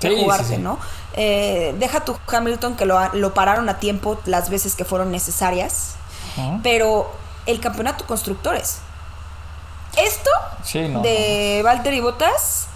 [0.00, 0.58] que Sí, jugarse, sí.
[0.58, 0.78] ¿no?
[1.14, 5.94] Eh, deja tu Hamilton que lo, lo pararon a tiempo las veces que fueron necesarias,
[6.62, 7.10] pero
[7.46, 8.78] el campeonato constructores.
[9.96, 10.30] Esto
[10.62, 12.66] Sí, no, de Valtteri Bottas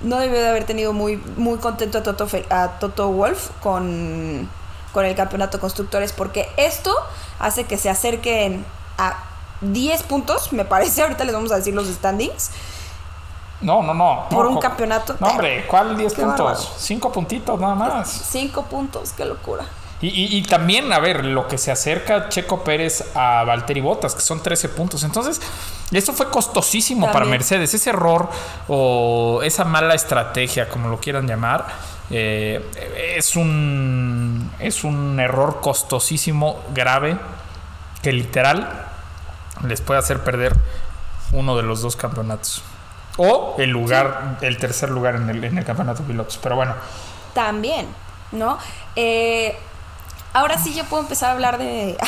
[0.00, 4.48] no debió de haber tenido muy, muy contento a Toto, a Toto Wolf con,
[4.92, 6.94] con el campeonato constructores, porque esto
[7.38, 8.64] hace que se acerquen
[8.98, 9.16] a
[9.62, 12.50] 10 puntos, me parece, ahorita les vamos a decir los standings,
[13.62, 14.26] No, no, no.
[14.30, 15.16] por no, un campeonato.
[15.18, 16.44] No, hombre, ¿cuál 10 Qué puntos?
[16.46, 16.68] bárbaro.
[16.78, 18.10] 5 puntitos nada más.
[18.10, 19.64] 5 puntos, qué locura.
[20.02, 24.14] Y, y- y también, a ver, lo que se acerca Checo Pérez a Valtteri Bottas,
[24.14, 25.02] que son 13 puntos.
[25.04, 25.40] Entonces,
[25.90, 27.24] esto fue costosísimo para.
[27.24, 27.72] Mercedes.
[27.72, 28.28] Ese error
[28.68, 31.66] o esa mala estrategia, como lo quieran llamar,
[32.10, 37.16] eh, es, un, es un error costosísimo, grave,
[38.02, 38.86] que literal
[39.66, 40.54] les puede hacer perder
[41.32, 42.62] uno de los dos campeonatos.
[43.16, 46.38] O el lugar, el tercer lugar en el, en el campeonato de pilotos.
[46.42, 46.74] Pero bueno,
[47.32, 47.86] También,
[48.32, 48.58] ¿no?
[48.94, 49.56] Eh,
[50.36, 51.96] ahora sí ya puedo empezar a hablar de...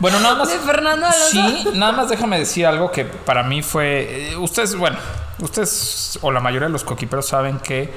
[0.00, 0.48] Bueno, nada más.
[0.48, 1.28] De Fernando Alonso.
[1.30, 4.32] Sí, nada más déjame decir algo que para mí fue.
[4.32, 4.98] eh, ustedes, bueno,
[5.38, 7.94] ustedes o la mayoría de los coquiperos saben que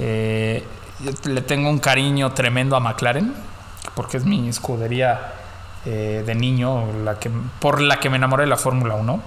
[0.00, 0.64] eh,
[1.00, 3.32] yo le tengo un cariño tremendo a McLaren,
[3.94, 5.32] porque es mi escudería
[5.86, 9.20] eh, de niño, la que, por la que me enamoré de la Fórmula 1.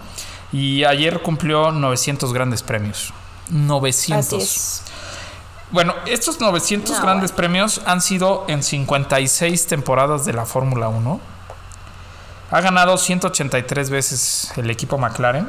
[0.52, 3.14] Y ayer cumplió 900 grandes premios.
[3.50, 4.26] 900.
[4.26, 4.84] Así es.
[5.72, 7.38] Bueno, estos 900 No, grandes bueno.
[7.38, 11.20] premios han sido en 56 temporadas de la Fórmula 1.
[12.52, 15.48] Ha ganado 183 veces el equipo McLaren.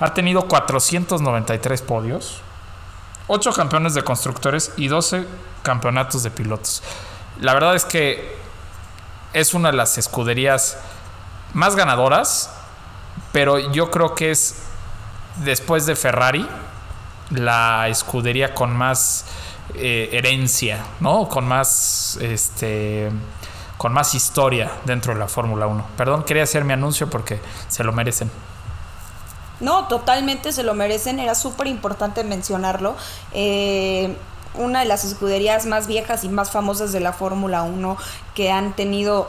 [0.00, 2.40] Ha tenido 493 podios.
[3.28, 5.24] 8 campeones de constructores y 12
[5.62, 6.82] campeonatos de pilotos.
[7.40, 8.36] La verdad es que
[9.32, 10.76] es una de las escuderías
[11.54, 12.50] más ganadoras,
[13.30, 14.56] pero yo creo que es
[15.44, 16.48] después de Ferrari
[17.32, 19.24] la escudería con más
[19.74, 21.28] eh, herencia, ¿no?
[21.28, 23.10] Con más este
[23.78, 25.84] con más historia dentro de la Fórmula 1.
[25.96, 28.30] Perdón, quería hacer mi anuncio porque se lo merecen.
[29.58, 32.96] No, totalmente se lo merecen, era súper importante mencionarlo.
[33.32, 34.16] Eh,
[34.54, 37.96] una de las escuderías más viejas y más famosas de la Fórmula 1
[38.34, 39.28] que han tenido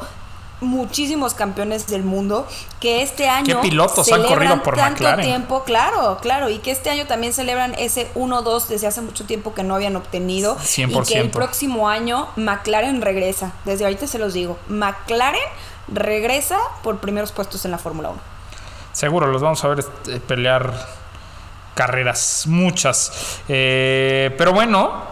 [0.62, 2.48] muchísimos campeones del mundo
[2.80, 5.26] que este año pilotos han celebran corrido por tanto McLaren?
[5.26, 9.54] tiempo, claro, claro, y que este año también celebran ese 1-2 desde hace mucho tiempo
[9.54, 11.32] que no habían obtenido y que el 100%.
[11.32, 15.42] próximo año McLaren regresa, desde ahorita se los digo, McLaren
[15.88, 18.20] regresa por primeros puestos en la Fórmula 1.
[18.94, 20.74] Seguro, los vamos a ver este, pelear
[21.74, 23.42] carreras, muchas.
[23.48, 25.04] Eh, pero bueno,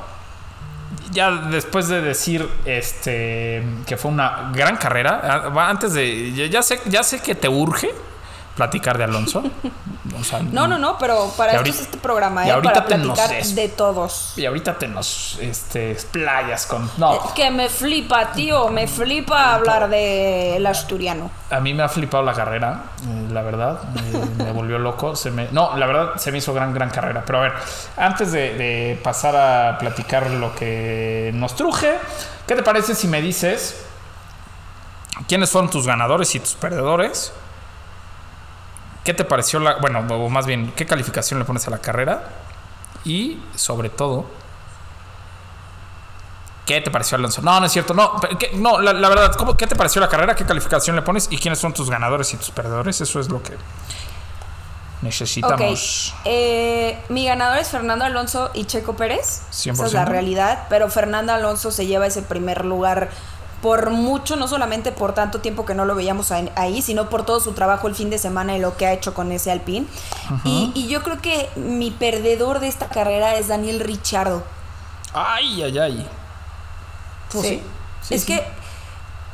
[1.11, 6.49] ya después de decir este que fue una gran carrera, antes de.
[6.49, 7.91] Ya sé, ya sé que te urge
[8.55, 9.43] platicar de Alonso.
[10.19, 12.51] O sea, No, no, no, pero para Y esto ahorita- es este programa, y ¿eh?
[12.51, 14.33] ahorita para te nos platicar de todos.
[14.35, 16.89] Y ahorita te nos este, explayas con.
[16.97, 21.31] No, Es que me flipa, tío, me flipa hablar del asturiano.
[21.49, 23.79] a mí me ha flipado la carrera, eh, la verdad.
[24.37, 25.15] Me, me volvió loco.
[25.15, 27.23] Se me, no, la verdad se me hizo gran, gran carrera.
[27.25, 27.53] Pero a ver,
[27.97, 31.97] antes de, de pasar a platicar lo que nos truje,
[32.47, 33.85] ¿qué te parece si me dices
[35.27, 37.31] quiénes fueron tus ganadores y tus perdedores?
[39.03, 39.75] ¿Qué te pareció la.
[39.75, 42.23] Bueno, o más bien, ¿qué calificación le pones a la carrera?
[43.03, 44.25] Y sobre todo,
[46.65, 47.41] ¿Qué te pareció Alonso?
[47.41, 47.93] No, no es cierto.
[47.93, 48.51] No, pero ¿qué?
[48.53, 50.35] no la, la verdad, ¿cómo, ¿qué te pareció la carrera?
[50.35, 51.27] ¿Qué calificación le pones?
[51.31, 53.01] ¿Y quiénes son tus ganadores y tus perdedores?
[53.01, 53.53] Eso es lo que
[55.01, 56.13] necesitamos.
[56.25, 59.41] eh, mi ganador es Fernando Alonso y Checo Pérez.
[59.49, 59.91] Esa es 100%.
[59.93, 63.09] la realidad, pero Fernando Alonso se lleva ese primer lugar
[63.61, 67.39] por mucho, no solamente por tanto tiempo que no lo veíamos ahí- sino por todo
[67.39, 69.85] su trabajo el fin de semana y lo que ha hecho con ese Alpine.
[70.45, 74.43] y, y yo creo que mi perdedor de esta carrera es Daniel Ricciardo.
[75.13, 76.07] Ay, ay, ay.
[77.31, 77.61] Pues Sí.
[78.09, 78.27] es sí.
[78.27, 78.43] que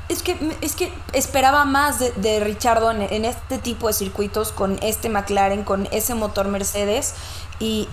[0.10, 4.52] es que es que esperaba más de, de Richardo en, en este tipo de circuitos
[4.54, 7.14] con este McLaren con ese motor Mercedes
[7.60, 7.88] y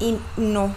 [0.00, 0.72] y no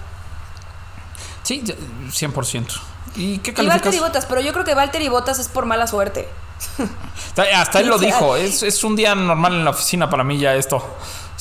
[1.44, 1.74] Sí, ya,
[2.10, 2.80] 100%.
[3.16, 4.00] ¿Y qué y Valtteri calificas?
[4.00, 6.28] Bottas pero yo creo que Valtteri Bottas es por mala suerte
[7.56, 8.36] Hasta él lo dijo.
[8.36, 10.78] Es, es un día normal en la oficina para mí ya esto.
[10.78, 10.86] O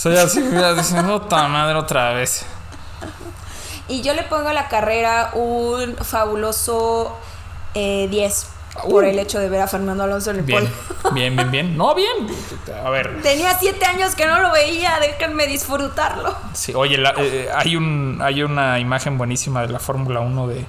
[0.02, 2.44] sea, ya así, ya dicen, puta madre, otra vez.
[3.88, 7.16] y yo le pongo a la carrera un fabuloso
[7.74, 8.46] eh, 10
[8.88, 9.08] por Uh.
[9.08, 10.72] el hecho de ver a Fernando Alonso en el Bien,
[11.12, 11.76] bien, bien, bien.
[11.76, 12.08] No, bien.
[12.84, 16.34] A ver, Tenía 7 años que no lo veía, déjenme disfrutarlo.
[16.54, 20.64] Sí, oye, la- eh, hay, un, hay una imagen buenísima de la Fórmula 1 de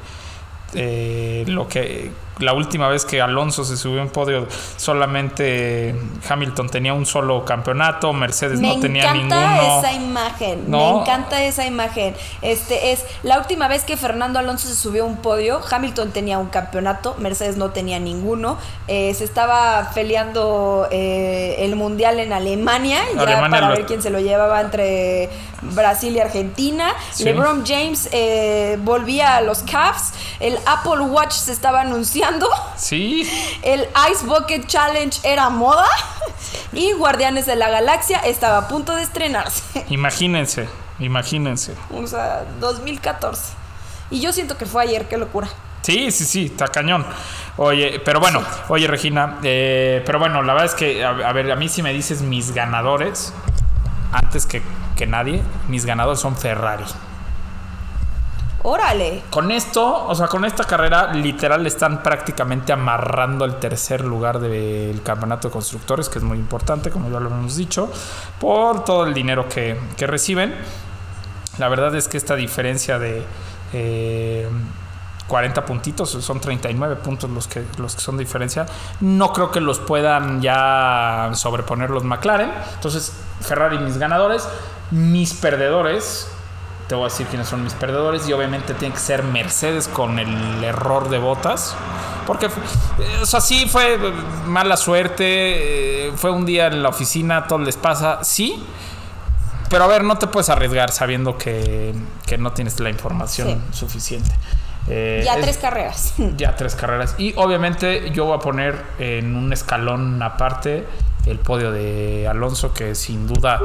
[0.74, 5.95] eh, lo que la última vez que Alonso se subió a un podio solamente
[6.27, 9.80] Hamilton tenía un solo campeonato, Mercedes Me no tenía encanta ninguno.
[9.80, 10.63] esa imagen.
[10.71, 10.77] No.
[10.95, 12.15] Me encanta esa imagen.
[12.41, 15.62] Este es la última vez que Fernando Alonso se subió a un podio.
[15.69, 18.58] Hamilton tenía un campeonato, Mercedes no tenía ninguno.
[18.88, 24.01] Eh, se estaba peleando eh, el mundial en Alemania, ya Alemania para lo- ver quién
[24.01, 25.30] se lo llevaba entre
[25.62, 26.93] Brasil y Argentina.
[27.12, 27.23] Sí.
[27.23, 30.13] LeBron James eh, volvía a los Cavs.
[30.39, 32.31] El Apple Watch se estaba anunciando.
[32.78, 33.30] Sí,
[33.62, 35.88] El Ice Bucket Challenge era moda
[36.74, 39.86] y Guardianes de la Galaxia estaba a punto de estrenarse.
[39.89, 40.67] imagínense,
[41.00, 41.76] imagínense.
[41.94, 43.54] O sea, 2014.
[44.10, 45.48] Y yo siento que fue ayer, qué locura.
[45.82, 47.06] Sí, sí, sí, está cañón.
[47.58, 51.52] Oye, pero bueno, oye Regina, eh, pero bueno, la verdad es que, a, a ver,
[51.52, 53.34] a mí si me dices mis ganadores,
[54.12, 54.62] antes que,
[54.96, 56.84] que nadie, mis ganadores son Ferrari.
[58.63, 59.24] Órale.
[59.30, 65.02] Con esto, o sea, con esta carrera, literal están prácticamente amarrando el tercer lugar del
[65.02, 67.91] campeonato de constructores, que es muy importante, como ya lo hemos dicho,
[68.39, 70.54] por todo el dinero que, que reciben.
[71.58, 73.24] La verdad es que esta diferencia de
[73.74, 74.47] eh,
[75.28, 78.65] 40 puntitos, son 39 puntos los que, los que son de diferencia,
[79.00, 82.52] no creo que los puedan ya sobreponer los McLaren.
[82.76, 84.47] Entonces, Ferrari mis ganadores,
[84.91, 86.30] mis perdedores,
[86.91, 90.19] te voy a decir quiénes son mis perdedores y obviamente tiene que ser Mercedes con
[90.19, 91.73] el error de botas.
[92.27, 93.97] Porque, eh, o sea, sí fue
[94.45, 98.62] mala suerte, eh, fue un día en la oficina, todo les pasa, sí.
[99.69, 104.30] Pero a ver, no te puedes arriesgar sabiendo que, que no tienes la información suficiente.
[104.89, 106.13] Eh, Ya es- tres carreras.
[106.36, 107.15] ya tres carreras.
[107.17, 110.86] Y obviamente yo voy a poner en un escalón aparte
[111.26, 113.60] el podio de Alonso, que sin duda,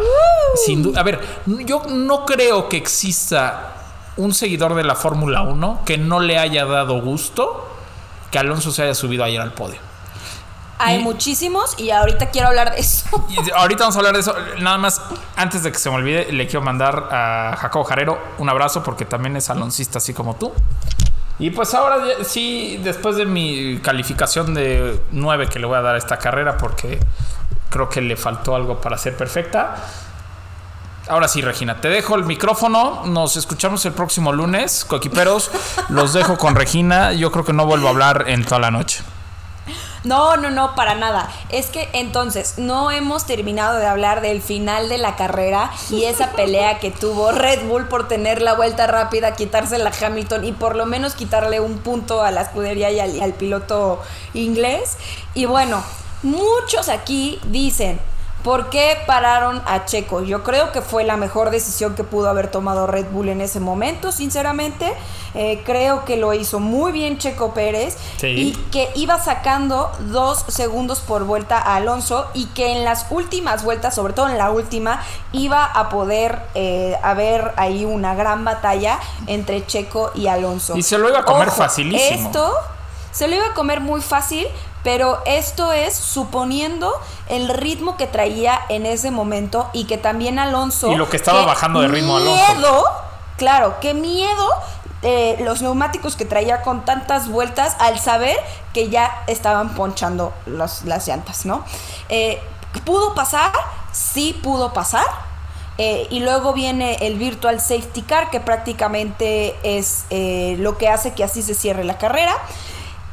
[0.66, 3.73] sin duda, a ver, yo no creo que exista
[4.19, 7.69] un seguidor de la Fórmula 1 que no le haya dado gusto
[8.31, 9.79] que Alonso se haya subido ayer al podio.
[10.79, 13.07] Hay Y- muchísimos y ahorita quiero hablar de eso.
[13.31, 14.35] Y ahorita vamos a hablar de eso.
[14.61, 15.01] Nada más,
[15.37, 19.05] antes de que se me olvide, le quiero mandar a Jacobo Jarero un abrazo porque
[19.07, 20.53] también es aloncista así como tú.
[21.38, 25.94] Y pues ahora sí, después de mi calificación de 9 que le voy a dar
[25.94, 26.99] a esta carrera porque
[27.68, 29.77] creo que le faltó algo para ser perfecta.
[31.09, 33.05] Ahora sí, Regina, te dejo el micrófono.
[33.05, 35.51] Nos escuchamos el próximo lunes, coquiperos.
[35.88, 37.12] Los dejo con Regina.
[37.12, 39.03] Yo creo que no vuelvo a hablar en toda la noche.
[40.07, 41.29] No, no, no, para nada.
[41.49, 46.31] Es que entonces no hemos terminado de hablar del final de la carrera y esa
[46.31, 50.77] pelea que tuvo Red Bull por tener la vuelta rápida, quitársela a Hamilton y por
[50.77, 54.01] lo menos quitarle un punto a la escudería y al, piloto
[54.33, 54.97] inglés.
[55.35, 55.83] Y bueno,
[56.23, 57.99] muchos aquí dicen,
[58.46, 60.22] ¿Por qué pararon a Checo?
[60.22, 63.59] Yo creo que fue la mejor decisión que pudo haber tomado Red Bull en ese
[63.59, 64.94] momento, sinceramente.
[65.35, 68.28] Eh, creo que lo hizo muy bien Checo Pérez Sí.
[68.28, 73.64] y que iba sacando dos segundos por vuelta a Alonso y que en las últimas
[73.64, 79.00] vueltas, sobre todo en la última, iba a poder eh, haber ahí una gran batalla
[79.26, 80.76] entre Checo y Alonso.
[80.76, 82.26] Y se lo iba a comer facilísimo.
[82.28, 82.54] Esto
[83.11, 84.46] se lo iba a comer muy fácil,
[84.87, 86.92] pero esto es suponiendo
[87.29, 90.92] el ritmo que traía en ese momento y que también Alonso.
[90.92, 92.55] Y lo que estaba bajando de ritmo Alonso.
[92.55, 92.85] Miedo,
[93.37, 94.49] claro, qué miedo
[95.03, 98.37] eh, los neumáticos que traía con tantas vueltas al saber
[98.72, 101.64] que ya estaban ponchando los- las llantas, ¿no?
[102.09, 102.40] Eh,
[102.85, 103.51] ¿Pudo pasar?
[103.90, 105.05] Sí, pudo pasar.
[105.79, 110.05] Eh, y luego viene el Virtual Safety Car, que prácticamente es
[110.61, 112.37] lo que hace que así se cierre la carrera.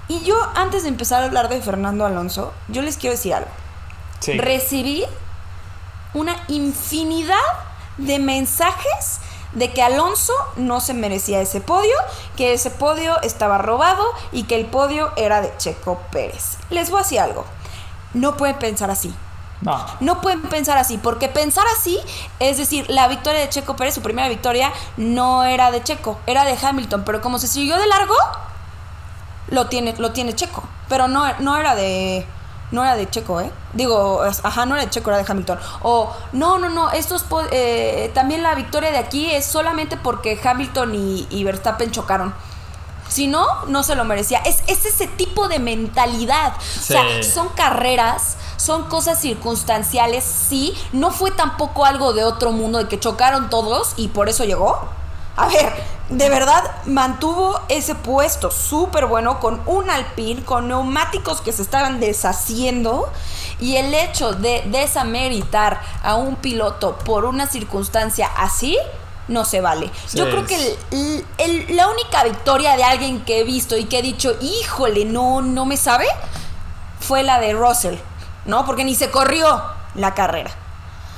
[0.08, 3.50] Y yo, antes de empezar a hablar de Fernando Alonso, yo les quiero decir algo.
[4.38, 5.04] Recibí
[6.14, 7.38] una infinidad
[7.98, 9.20] de mensajes
[9.54, 11.96] de que Alonso no se merecía ese podio,
[12.36, 16.58] que ese podio estaba robado y que el podio era de Checo Pérez.
[16.70, 17.46] Les voy a decir algo.
[18.14, 19.14] No pueden pensar así.
[19.62, 19.86] No.
[20.02, 22.00] No pueden pensar así, porque pensar así
[22.40, 26.44] es decir, la victoria de Checo Pérez, su primera victoria, no era de Checo, era
[26.44, 28.16] de Hamilton, pero como se siguió de largo,
[29.48, 32.26] lo tiene, lo tiene Checo, pero no, no era de
[32.72, 33.52] no era de Checo, ¿eh?
[33.74, 35.60] Digo, ajá, no era de Checo, era de Hamilton.
[35.84, 40.96] O, no, no, no, estos eh, también la victoria de aquí es solamente porque Hamilton
[40.96, 42.34] y, y Verstappen chocaron.
[43.08, 44.40] Si no, no se lo merecía.
[44.40, 46.54] Es, es ese tipo de mentalidad.
[46.60, 46.80] Sí.
[46.80, 50.76] O sea, son carreras, son cosas circunstanciales, sí.
[50.94, 54.90] No fue tampoco algo de otro mundo de que chocaron todos y por eso llegó.
[55.36, 55.74] A ver,
[56.10, 62.00] de verdad mantuvo ese puesto súper bueno con un Alpine, con neumáticos que se estaban
[62.00, 63.10] deshaciendo
[63.60, 68.78] y el hecho de desameritar a un piloto por una circunstancia así
[69.30, 69.90] no se vale.
[70.14, 73.86] Yo creo que el- el- el- la única victoria de alguien que he visto y
[73.86, 76.06] que he dicho, híjole, no, no me sabe,
[77.00, 77.96] fue la de Russell,
[78.46, 78.66] ¿no?
[78.66, 79.64] Porque ni se corrió
[79.96, 80.52] la carrera.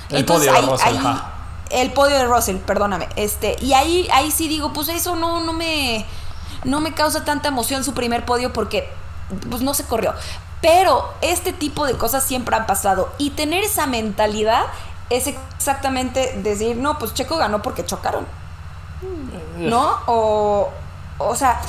[0.09, 1.31] El podio de Russell, ajá.
[1.75, 3.07] El podio de Russell, perdóname.
[3.15, 6.05] Este, y ahí, ahí sí digo, pues eso no, no me.
[6.63, 8.89] No me causa tanta emoción su primer podio porque
[9.49, 10.15] pues no se corrió.
[10.61, 13.11] Pero este tipo de cosas siempre han pasado.
[13.19, 14.63] Y tener esa mentalidad
[15.11, 18.25] es exactamente decir, no, pues Checo ganó porque chocaron.
[19.57, 19.99] ¿No?
[20.07, 20.71] O,
[21.19, 21.61] o sea,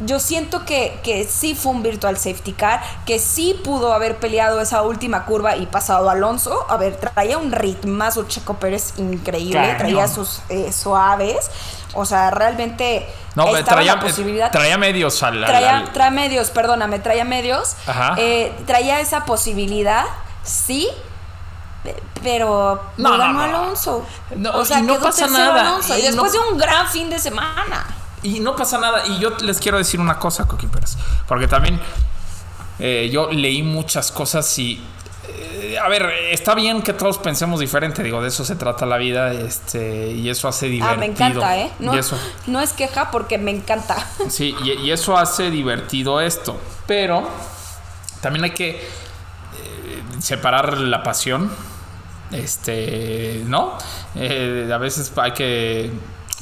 [0.00, 4.60] yo siento que, que sí fue un virtual safety car, que sí pudo haber peleado
[4.60, 6.66] esa última curva y pasado Alonso.
[6.68, 11.50] A ver, traía un ritmazo Checo Pérez increíble, traía sus eh, suaves.
[11.94, 14.50] O sea, realmente No, estaba traía, la posibilidad.
[14.52, 15.42] traía medios al.
[15.42, 17.74] al- Traía, al- traía medios, perdóname, traía medios.
[17.86, 18.14] Ajá.
[18.18, 20.04] Eh, traía esa posibilidad,
[20.44, 20.86] sí,
[21.82, 23.40] pe- pero No, no.
[23.40, 24.06] Alonso.
[24.36, 27.08] No, o sea, y no quedó pasa nada, Alonso, y después de un gran fin
[27.10, 27.86] de semana.
[28.22, 29.06] Y no pasa nada.
[29.06, 30.96] Y yo les quiero decir una cosa, Coqui Pérez.
[31.26, 31.80] Porque también
[32.78, 34.80] eh, yo leí muchas cosas y.
[35.28, 38.02] eh, a ver, está bien que todos pensemos diferente.
[38.02, 39.32] Digo, de eso se trata la vida.
[39.32, 40.94] Este, y eso hace divertido.
[40.94, 41.70] Ah, me encanta, ¿eh?
[41.78, 43.96] No, Y eso, no es queja porque me encanta.
[44.28, 46.58] sí, y, y eso hace divertido esto.
[46.86, 47.28] Pero
[48.20, 48.82] también hay que eh,
[50.20, 51.50] separar la pasión.
[52.30, 53.78] Este, ¿no?
[54.14, 55.90] A veces hay que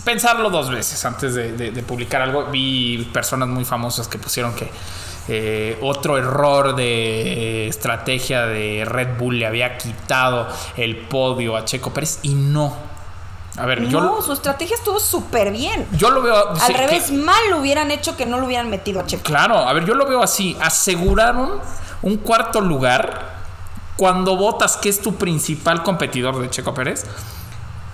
[0.06, 2.46] pensarlo dos veces antes de, de- de publicar algo.
[2.46, 4.70] Vi personas muy famosas que pusieron que
[5.28, 11.92] eh, otro error de estrategia de Red Bull le había quitado el podio a Checo
[11.92, 12.74] Pérez y no.
[13.58, 15.86] A ver, yo, no, su estrategia estuvo súper bien.
[15.96, 16.50] yo lo veo.
[16.50, 19.22] Al sí, que- revés, mal lo hubieran hecho que no lo hubieran metido a Checo.
[19.24, 20.56] Claro, a ver, yo lo veo así.
[20.60, 21.58] Aseguraron
[22.02, 23.34] un cuarto lugar
[23.96, 27.04] cuando Botas, que es tu principal competidor de Checo Pérez,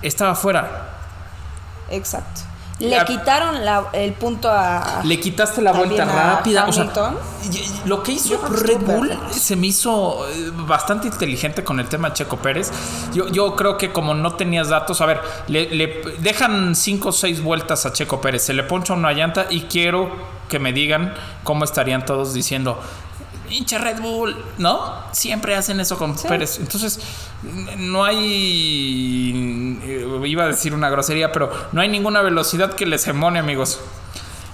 [0.03, 0.99] estaba fuera.
[1.93, 2.41] Exacto.
[2.79, 5.03] Le quitaron la- el punto a.
[5.05, 6.67] Le quitaste la vuelta rápida.
[6.67, 6.91] O sea,
[7.85, 9.35] lo que hizo Yo Red Bull perfecto.
[9.35, 12.73] se me hizo eh, bastante inteligente con el tema de Checo Pérez.
[13.15, 17.13] Yo, yo creo que como no tenías datos, a ver, le, le dejan cinco o
[17.13, 20.11] seis vueltas a Checo Pérez, se le poncha una llanta y quiero
[20.49, 21.15] que me digan
[21.45, 22.81] cómo estarían todos diciendo.
[23.53, 24.95] Hinche Red Bull, ¿no?
[25.13, 26.59] Siempre hacen eso con Pérez.
[26.59, 26.99] Entonces,
[27.77, 29.79] no hay.
[29.83, 33.81] eh, Iba a decir una grosería, pero no hay ninguna velocidad que les emone, amigos.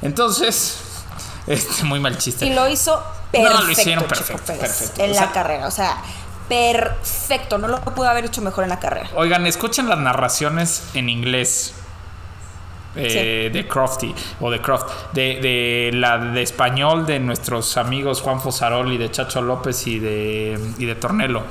[0.02, 0.78] Entonces,
[1.46, 2.46] este, muy mal chiste.
[2.46, 3.62] Y lo hizo No, perfecto.
[3.62, 5.02] lo hicieron perfecto, Pérez, perfecto.
[5.04, 5.66] En O la carrera.
[5.66, 6.02] O sea,
[6.48, 7.58] perfecto.
[7.58, 9.08] No lo pudo haber hecho mejor en la carrera.
[9.14, 11.74] Oigan, escuchen las narraciones en inglés.
[12.96, 15.12] Eh, de Crofty o de Croft.
[15.12, 19.98] De, de la de español de nuestros amigos Juan Fosarol y de Chacho López y
[19.98, 21.42] de y de Tornelo.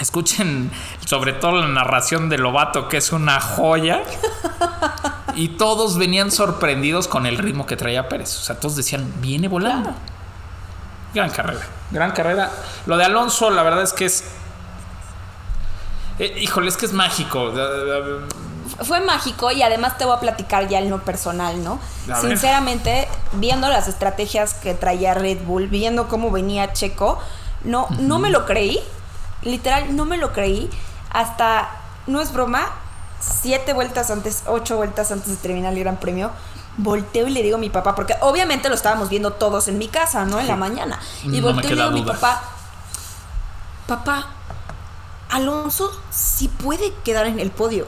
[0.00, 0.70] Escuchen
[1.04, 4.02] sobre todo la narración de Lobato que es una joya.
[5.36, 8.36] Y todos venían sorprendidos con el ritmo que traía Pérez.
[8.36, 9.94] O sea todos decían viene volando
[11.14, 11.60] gran carrera
[11.90, 12.50] gran carrera.
[12.86, 14.24] Lo de Alonso la verdad es que es
[16.18, 17.52] eh, híjole es que es mágico
[18.82, 21.78] Fue mágico y además te voy a platicar ya en lo personal, ¿no?
[22.12, 22.30] A ver.
[22.30, 27.18] Sinceramente, viendo las estrategias que traía Red Bull, viendo cómo venía Checo,
[27.64, 28.80] no, no me lo creí.
[29.42, 30.70] Literal, no me lo creí.
[31.10, 31.70] Hasta,
[32.06, 32.68] no es broma,
[33.20, 36.30] siete vueltas antes, ocho vueltas antes de terminar el Gran Premio,
[36.76, 39.88] volteo y le digo a mi papá, porque obviamente lo estábamos viendo todos en mi
[39.88, 40.40] casa, ¿no?
[40.40, 40.98] En la mañana.
[41.24, 42.42] Y No volteo y le digo a mi papá,
[43.86, 44.26] papá,
[45.30, 47.86] Alonso sí puede quedar en el podio.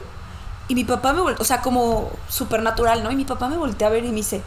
[0.73, 3.11] Y mi papá me volteó, o sea, como supernatural, ¿no?
[3.11, 4.41] Y mi papá me voltea a ver y me dice,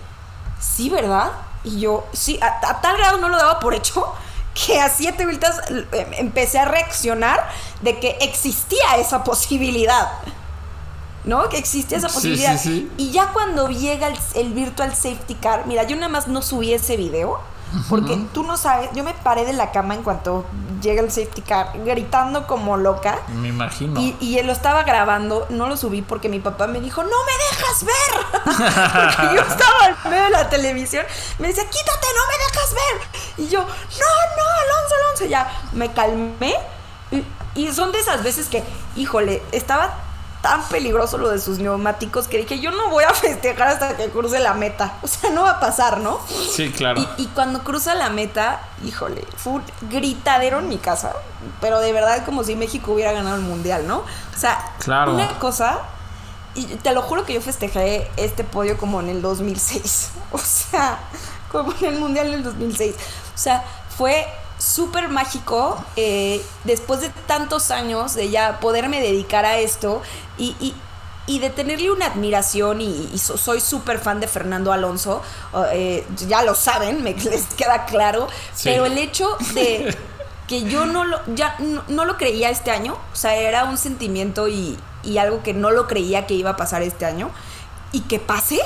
[0.61, 1.31] sí, ¿verdad?
[1.62, 4.12] Y yo, sí, a, a tal grado no lo daba por hecho
[4.66, 7.49] que a siete vueltas eh, empecé a reaccionar
[7.81, 10.09] de que existía esa posibilidad.
[11.22, 11.49] ¿No?
[11.49, 12.59] Que existía esa Sí, posibilidad.
[12.59, 12.93] sí, sí.
[12.97, 16.72] Y ya cuando llega el, el Virtual Safety Car, mira, yo nada más no subí
[16.72, 17.39] ese video.
[17.89, 20.45] Porque tú no sabes, yo me paré de la cama en cuanto
[20.81, 23.18] llega el safety car, gritando como loca.
[23.29, 26.81] me imagino Y, y él lo estaba grabando, no lo subí porque mi papá me
[26.81, 28.45] dijo, no me dejas ver.
[28.45, 31.05] porque yo estaba en medio de la televisión.
[31.39, 33.45] Me decía, quítate, no me dejas ver.
[33.47, 35.24] Y yo, no, no, Alonso, Alonso.
[35.27, 36.55] Ya me calmé.
[37.11, 37.24] Y,
[37.61, 38.62] y son de esas veces que,
[38.97, 40.05] híjole, estaba
[40.43, 44.09] tan peligroso lo de sus neumáticos que dije, yo no voy a festejar hasta que
[44.11, 44.95] cruce la meta.
[45.03, 46.20] O sea, no va a pasar, ¿no?
[46.28, 51.12] sí claro Y, y cuando cruza la meta, híjole, fue un gritadero en mi casa.
[51.61, 53.99] Pero de verdad como si México hubiera ganado el mundial, ¿no?
[53.99, 55.14] O sea, Claro.
[55.14, 55.78] una cosa,
[56.55, 60.11] y te lo juro que yo festejé este podio como en el 2006.
[60.32, 60.99] O sea,
[61.53, 62.95] como en el mundial del 2006.
[63.34, 63.64] O sea,
[63.97, 64.26] fue
[64.59, 70.02] súper mágico eh, después de tantos años de ya poderme dedicar a esto
[70.38, 70.74] y, y-
[71.28, 75.22] y de tenerle una admiración y, y so- soy súper fan de Fernando Alonso,
[75.72, 78.68] eh, ya lo saben, me les queda claro, Sí.
[78.70, 79.96] pero el hecho de
[80.46, 83.76] que yo no lo, ya no, no lo creía este año, o sea, era un
[83.76, 87.30] sentimiento y, y algo que no lo creía que iba a pasar este año,
[87.90, 88.61] y que pase,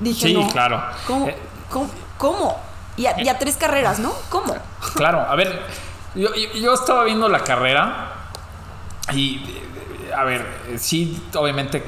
[0.00, 0.82] dije, Sí, no, claro.
[1.06, 1.26] ¿cómo?
[1.28, 1.36] Eh,
[1.70, 1.90] ¿Cómo?
[2.18, 2.67] ¿Cómo?
[2.98, 4.12] Y a, y a tres carreras, ¿no?
[4.28, 4.54] ¿Cómo?
[4.94, 5.62] Claro, a ver,
[6.14, 8.12] yo, yo- estaba viendo la carrera
[9.14, 9.40] y,
[10.16, 10.44] a ver,
[10.78, 11.84] sí, obviamente,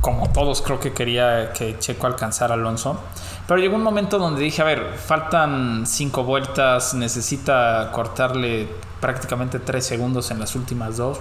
[0.00, 3.00] como todos, creo que quería que Checo alcanzara a Alonso.
[3.46, 8.68] Pero llegó un momento donde dije, a ver, faltan cinco vueltas, necesita cortarle
[9.00, 11.18] prácticamente tres segundos en las últimas dos.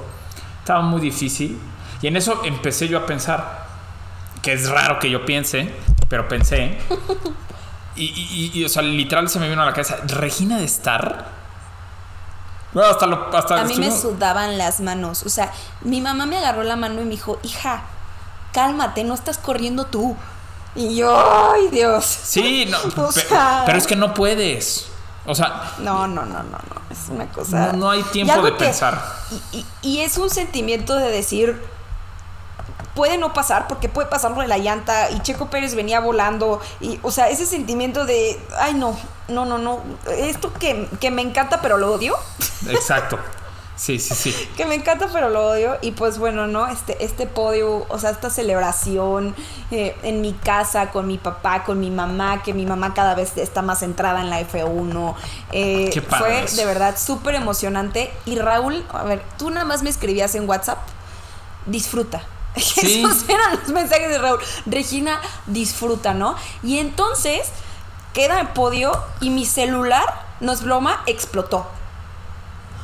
[0.59, 1.57] Estaba muy difícil.
[2.01, 3.65] Y en eso empecé yo a pensar,
[4.41, 5.73] que es raro que yo piense,
[6.09, 6.77] pero pensé.
[7.97, 11.25] Y, y- y, o sea, literal se me vino a la cabeza, Regina de Star.
[12.73, 15.23] Bueno, hasta lo, hasta A mí me sudaban las manos.
[15.23, 17.83] O sea, mi mamá me agarró la mano y me dijo, hija,
[18.53, 20.15] cálmate, no estás corriendo tú.
[20.75, 22.05] Y yo, ay Dios.
[22.05, 24.87] Sí, no, O pe- sea- pero es que no puedes.
[25.25, 26.81] O sea, No, no, no, no, no.
[26.89, 27.71] Es una cosa.
[27.71, 29.01] No- no hay tiempo de que- pensar.
[29.51, 31.76] Y, y- y es un sentimiento de decir.
[32.97, 35.11] Puede no pasar, porque puede pasar de la llanta.
[35.11, 36.59] Y Checo Pérez venía volando.
[36.81, 38.39] Y, o sea, ese sentimiento de.
[38.59, 39.83] Ay, no, no, no, no.
[40.11, 42.15] Esto que, que me encanta, pero lo odio.
[42.67, 43.19] exacto.
[43.75, 44.49] Sí, sí, sí.
[44.57, 45.77] que me encanta, pero lo odio.
[45.83, 46.65] Y pues bueno, ¿no?
[46.65, 49.35] Este, este podio, o sea, esta celebración
[49.69, 53.37] eh, en mi casa, con mi papá, con mi mamá, que mi mamá cada vez
[53.37, 55.13] está más centrada en la F1.
[55.51, 58.11] eh, Qué fue de verdad súper emocionante.
[58.25, 60.79] Y Raúl, a ver, tú nada más me escribías en WhatsApp,
[61.67, 62.23] disfruta.
[62.57, 63.03] Sí.
[63.03, 64.39] Esos eran los mensajes de Raúl.
[64.65, 66.35] Regina, disfruta, ¿no?
[66.63, 67.49] Y entonces
[68.13, 71.67] queda el podio y mi celular, no es broma, explotó.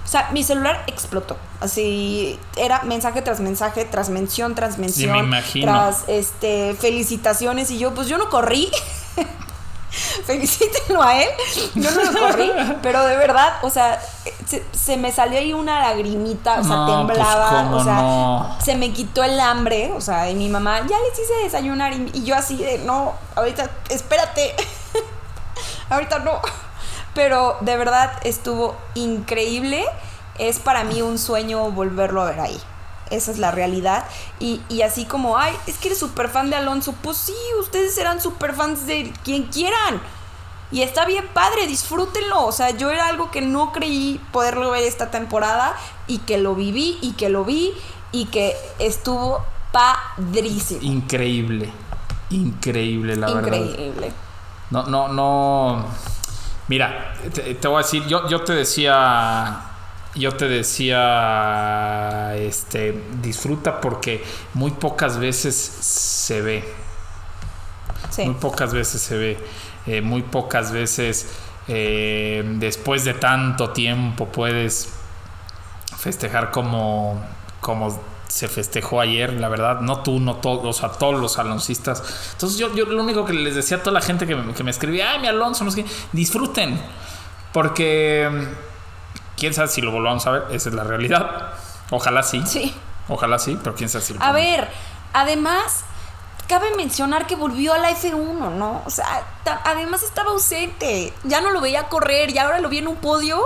[0.03, 1.37] O sea, mi celular explotó.
[1.59, 5.13] Así era mensaje tras mensaje, tras mención, tras mención.
[5.13, 5.71] me imagino.
[5.71, 7.71] Tras este, felicitaciones.
[7.71, 8.69] Y yo, pues yo no corrí.
[10.25, 11.29] Felicítenlo a él.
[11.75, 12.51] Yo no lo corrí.
[12.83, 14.01] pero de verdad, o sea,
[14.53, 16.59] se, se me salió ahí una lagrimita.
[16.59, 17.63] O sea, No, pues, temblaba.
[17.63, 18.57] ¿cómo o sea, no?
[18.63, 19.91] se me quitó el hambre.
[19.95, 21.93] O sea, y mi mamá, ya les hice desayunar.
[21.93, 24.53] Y, y yo así de, no, ahorita, espérate.
[25.89, 26.39] ahorita no.
[27.15, 29.85] pero de verdad estuvo increíble.
[30.37, 32.61] Es para mí un sueño volverlo a ver ahí.
[33.09, 34.05] Esa es la realidad.
[34.39, 36.93] Y, y así como, ay, es que eres súper fan de Alonso.
[37.01, 40.01] Pues sí, ustedes serán súper fans de quien quieran.
[40.73, 42.47] Y está bien padre, disfrútenlo.
[42.47, 45.75] O sea, yo era algo que no creí poderlo ver esta temporada
[46.07, 47.73] y que lo viví y que lo vi
[48.11, 50.81] y que estuvo padrísimo.
[50.81, 51.69] Increíble.
[52.31, 53.53] Increíble, la verdad.
[53.59, 54.11] Increíble.
[54.71, 55.85] No, no, no.
[56.67, 59.61] Mira, te, te voy a decir, yo, yo te decía.
[60.15, 62.35] Yo te decía.
[62.35, 62.99] Este.
[63.21, 64.23] Disfruta porque
[64.55, 66.73] muy pocas veces se ve.
[68.09, 68.25] Sí.
[68.25, 69.37] Muy pocas veces se ve.
[69.87, 71.27] Eh, muy pocas veces.
[71.67, 74.93] eh, después de tanto tiempo puedes
[75.97, 77.21] festejar como.
[77.61, 82.01] como se festejó ayer, la verdad, no tú, no todos, o sea, todos los aloncistas.
[82.31, 84.63] Entonces yo, yo lo único que les decía a toda la gente que me, que
[84.63, 86.81] me escribía, ay, mi Alonso, no sé qué, disfruten,
[87.51, 91.51] porque mm, quién sabe si lo volvamos a ver, esa es la realidad.
[91.91, 92.73] Ojalá sí, Sí.
[93.07, 94.67] ojalá sí, pero quién sabe si lo A ver,
[95.13, 95.83] además,
[96.47, 98.81] cabe mencionar que volvió a la F1, ¿no?
[98.85, 99.25] O sea,
[99.63, 101.13] además estaba ausente.
[101.23, 103.41] Ya no lo veía correr y ahora lo vi en un podio.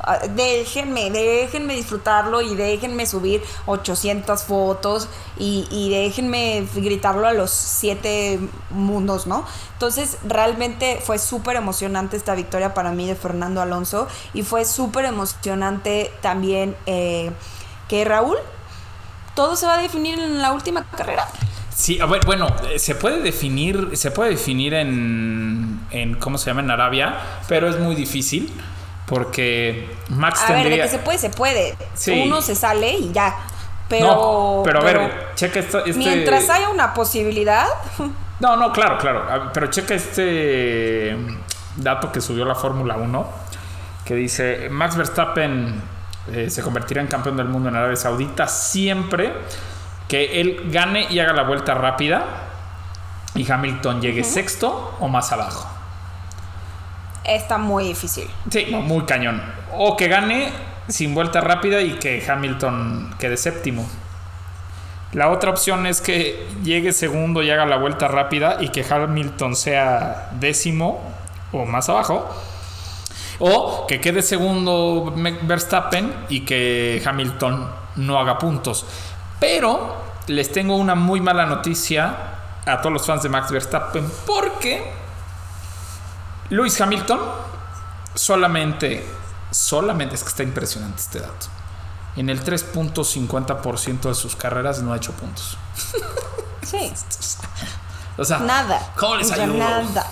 [0.00, 5.08] Ah, Déjenme, déjenme disfrutarlo y déjenme subir 800 fotos
[5.38, 8.38] y, y déjenme gritarlo a los siete
[8.70, 9.44] mundos, ¿no?
[9.72, 15.06] Entonces, realmente fue súper emocionante esta victoria para mí de Fernando Alonso y fue súper
[15.06, 17.32] emocionante también eh,
[17.88, 18.36] que Raúl
[19.34, 21.28] todo se va a definir en la última carrera.
[21.76, 26.46] Sí, a ver, bueno, eh, se puede definir, se puede definir en, en ¿cómo se
[26.46, 26.62] llama?
[26.62, 27.18] En Arabia,
[27.48, 28.50] pero es muy difícil
[29.04, 31.76] porque Max A ver, de que se puede, se puede.
[31.92, 32.22] Sí.
[32.24, 33.36] Uno se sale y ya.
[33.90, 34.06] Pero.
[34.06, 35.98] no, pero a ver, checa esto, este...
[35.98, 37.66] Mientras haya una posibilidad.
[38.38, 39.50] No, no, claro, claro.
[39.54, 41.16] Pero checa este
[41.74, 43.28] dato que subió la Fórmula 1,
[44.04, 45.80] que dice, Max Verstappen
[46.30, 49.32] eh, se convertirá en campeón del mundo en Arabia Saudita siempre
[50.08, 52.24] que él gane y haga la vuelta rápida
[53.34, 55.68] y Hamilton llegue sexto o más abajo.
[57.24, 58.28] Está muy difícil.
[58.50, 59.42] Sí, muy cañón.
[59.76, 60.52] O que gane
[60.88, 63.86] sin vuelta rápida y que Hamilton quede séptimo.
[65.12, 69.56] La otra opción es que llegue segundo y haga la vuelta rápida y que Hamilton
[69.56, 71.00] sea décimo
[71.52, 72.28] o más abajo.
[73.38, 78.86] O que quede segundo Verstappen y que Hamilton no haga puntos.
[79.40, 79.96] Pero
[80.28, 82.16] les tengo una muy mala noticia
[82.64, 84.92] a todos los fans de Max Verstappen porque
[86.50, 87.20] Lewis Hamilton
[88.14, 89.06] solamente,
[89.50, 91.46] solamente, es que está impresionante este dato.
[92.16, 95.56] En el 3.50% de sus carreras no ha hecho puntos.
[96.66, 96.92] Sí.
[98.18, 98.90] O sea, Nada.
[98.96, 99.54] ¿cómo les ayudo?
[99.56, 100.04] Nada.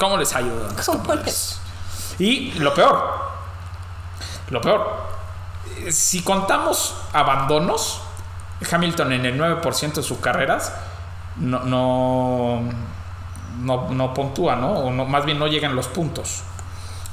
[0.00, 0.68] ¿Cómo les ayudo?
[0.84, 1.60] ¿Cómo les-
[2.18, 3.20] Y lo peor,
[4.50, 5.06] lo peor,
[5.92, 8.00] si contamos abandonos,
[8.70, 10.72] Hamilton en el 9% de sus carreras
[11.36, 12.62] no, no,
[13.60, 14.72] no, no puntúa, ¿no?
[14.72, 16.42] O no, más bien no llegan los puntos.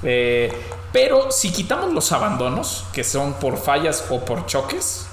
[0.03, 0.51] Eh,
[0.91, 5.07] pero si quitamos los abandonos, que son por fallas o por choques,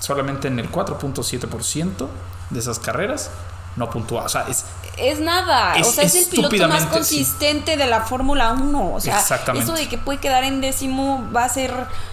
[0.00, 2.06] solamente en el 4.7%
[2.50, 3.30] de esas carreras
[3.76, 4.24] no puntúa.
[4.24, 4.64] O sea, es,
[4.96, 5.76] Es nada.
[5.76, 6.88] Es o sea, es, el piloto más sí.
[6.88, 8.94] consistente de la Fórmula 1.
[8.94, 9.20] O sea,
[9.54, 11.72] eso de que puede quedar en décimo va a ser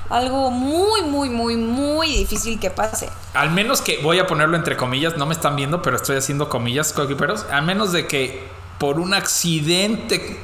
[0.10, 3.10] algo muy, muy, muy, muy difícil que pase.
[3.34, 6.50] Al menos que, voy a ponerlo entre comillas, no me están viendo, pero estoy haciendo
[6.50, 7.46] comillas, coequiperos.
[7.52, 8.44] A menos de que
[8.78, 10.40] por un accidente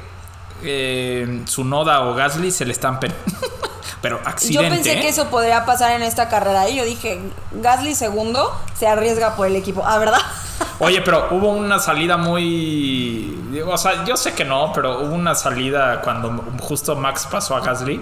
[0.64, 3.14] eh, su noda o Gasly se le estampen.
[4.02, 4.64] pero accidente.
[4.64, 5.02] Yo pensé ¿eh?
[5.02, 7.20] que eso podría pasar en esta carrera y yo dije,
[7.52, 9.84] Gasly segundo se arriesga por el equipo.
[9.86, 10.22] Ah, ¿verdad?
[10.80, 13.62] Oye, pero hubo una salida muy.
[13.68, 17.60] O sea, yo sé que no, pero hubo una salida cuando justo Max pasó a
[17.60, 18.02] Gasly.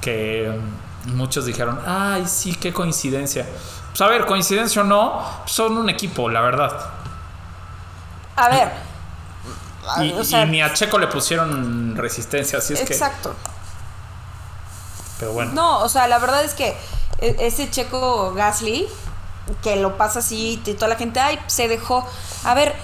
[0.00, 0.58] Que
[1.06, 3.46] muchos dijeron, ay, sí, qué coincidencia.
[3.90, 6.72] Pues a ver, coincidencia o no, son un equipo, la verdad.
[8.36, 8.72] A ver.
[10.02, 13.30] Y, o sea, y ni a Checo le pusieron resistencia, así es exacto.
[13.30, 13.59] que.
[15.20, 15.52] Pero bueno.
[15.52, 16.74] No, o sea, la verdad es que
[17.18, 18.88] e- ese checo Gasly,
[19.62, 22.04] que lo pasa así y toda la gente, ay, se dejó.
[22.44, 22.74] A ver,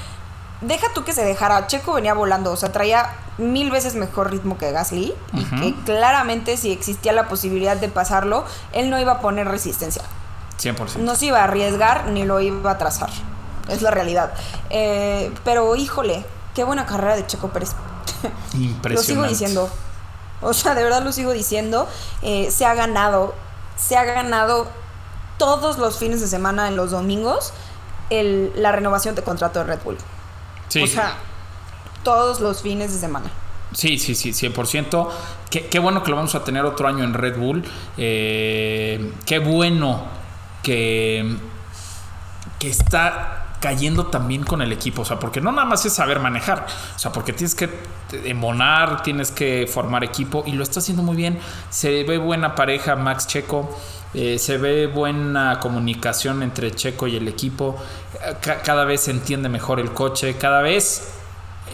[0.61, 1.67] deja tú que se dejara.
[1.67, 6.57] Checo venía volando, o sea, traía mil veces mejor ritmo que Gasly y que claramente
[6.57, 10.03] si existía la posibilidad de pasarlo, él no iba a poner resistencia.
[10.59, 10.97] 100%.
[10.99, 13.11] No se iba a arriesgar ni lo iba a trazar.
[13.69, 14.33] Es la realidad.
[14.71, 16.25] Eh, pero híjole,
[16.55, 17.73] qué buena carrera de Checo Pérez.
[18.55, 18.89] Impresionante.
[18.95, 19.71] Lo sigo diciendo.
[20.43, 21.89] O sea, de verdad lo sigo diciendo.
[22.23, 23.35] Eh, se ha ganado,
[23.77, 24.69] se ha ganado
[25.39, 27.53] todos los fines de semana en los domingos
[28.11, 29.99] el- la renovación de contrato de Red Bull.
[30.69, 30.83] Sí.
[30.83, 31.17] O sea,
[32.03, 33.31] todos los fines de semana.
[33.73, 35.11] Sí, sí, sí, 100%.
[35.51, 37.65] Qué, qué bueno que lo vamos a tener otro año en Red Bull.
[37.97, 40.05] Eh, qué bueno
[40.63, 41.37] que,
[42.59, 45.03] que está cayendo también con el equipo.
[45.03, 46.67] O sea, porque no nada más es saber manejar.
[46.95, 47.69] O sea, porque tienes que
[48.25, 51.39] embonar, tienes que formar equipo y lo está haciendo muy bien.
[51.71, 53.69] Se ve buena pareja Max Checo.
[54.15, 57.77] eh, se ve buena comunicación entre Checo y el equipo.
[58.41, 60.37] Ca- cada vez se entiende mejor el coche.
[60.39, 61.09] Cada vez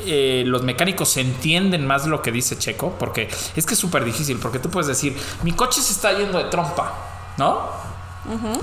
[0.06, 4.38] eh, los mecánicos entienden más lo que dice Checo, porque es que es súper difícil,
[4.38, 6.92] porque tú puedes decir, mi coche se está yendo de trompa,
[7.36, 7.91] ¿no?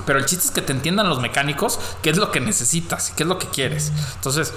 [0.06, 3.24] Pero el chiste es que te entiendan los mecánicos qué es lo que necesitas, qué
[3.24, 3.92] es lo que quieres.
[4.14, 4.54] Entonces,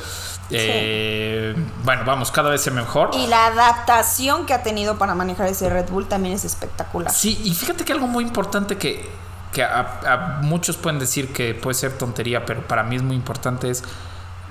[0.49, 3.11] eh, bueno, vamos, cada vez es mejor.
[3.13, 7.11] Y la adaptación que ha tenido para manejar ese Red Bull también es espectacular.
[7.11, 9.09] Sí, y fíjate que algo muy importante que,
[9.51, 13.15] que a, a muchos pueden decir que puede ser tontería, pero para mí es muy
[13.15, 13.83] importante es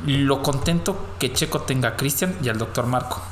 [0.07, 3.23] lo contento que Checo tenga a Cristian y al doctor Marco.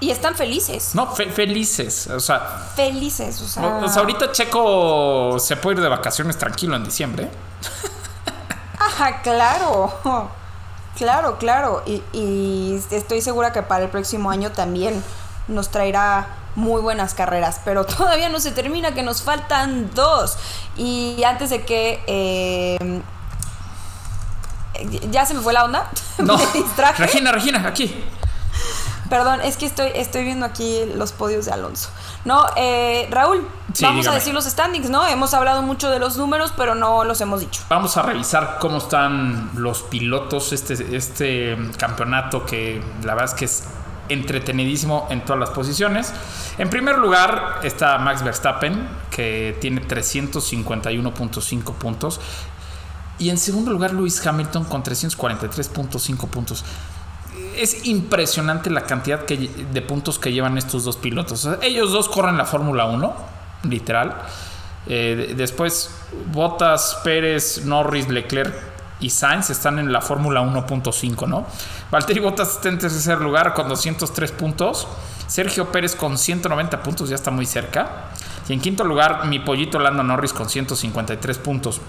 [0.00, 0.94] Y están felices.
[0.94, 2.08] No, fe- felices.
[2.08, 2.40] O sea,
[2.76, 3.76] Felices, o sea.
[3.82, 7.30] o sea, ahorita Checo se puede ir de vacaciones tranquilo en diciembre.
[8.78, 10.30] Ajá, claro.
[10.96, 11.82] Claro, claro.
[11.86, 15.02] Y, y estoy segura que para el próximo año también
[15.48, 17.60] nos traerá muy buenas carreras.
[17.64, 20.36] Pero todavía no se termina, que nos faltan dos.
[20.76, 22.02] Y antes de que.
[22.06, 23.02] eh,
[25.10, 25.90] ya se me fue la onda.
[26.18, 27.02] No, me distraje.
[27.02, 28.04] Regina, Regina, aquí.
[29.14, 31.88] Perdón, es que estoy, estoy viendo aquí los podios de Alonso.
[32.24, 34.16] No, eh, Raúl, Sí, vamos dígame.
[34.16, 35.06] a decir los standings, ¿no?
[35.06, 37.62] Hemos hablado mucho de los números, pero no los hemos dicho.
[37.68, 43.44] Vamos a revisar cómo están los pilotos, este, este campeonato que la verdad es que
[43.44, 43.62] es
[44.08, 46.12] entretenidísimo en todas las posiciones.
[46.58, 52.20] En primer lugar está Max Verstappen, que tiene 351.5 puntos.
[53.20, 56.64] Y en segundo lugar Lewis Hamilton con 343.5 puntos.
[57.56, 61.48] Es impresionante la cantidad de puntos que llevan estos dos pilotos.
[61.62, 63.14] Ellos dos corren la Fórmula 1,
[63.64, 64.16] literal.
[64.86, 65.90] Eh, de- después,
[66.32, 68.54] Bottas, Pérez, Norris, Leclerc
[69.00, 71.46] y Sainz están en la Fórmula 1.5, ¿no?
[71.90, 74.86] Valtteri Bottas está en tercer lugar con 203 puntos.
[75.26, 78.10] Sergio Pérez con 190 puntos, ya está muy cerca.
[78.48, 81.80] Y en quinto lugar, mi pollito Lando Norris con 153 puntos.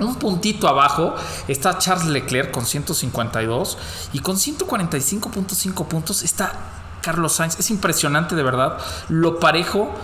[0.00, 1.14] Un puntito abajo
[1.48, 3.78] está Charles Leclerc con 152
[4.12, 6.52] y con 145.5 puntos está
[7.02, 7.58] Carlos Sainz.
[7.58, 8.78] Es impresionante de verdad
[9.08, 9.94] lo parejo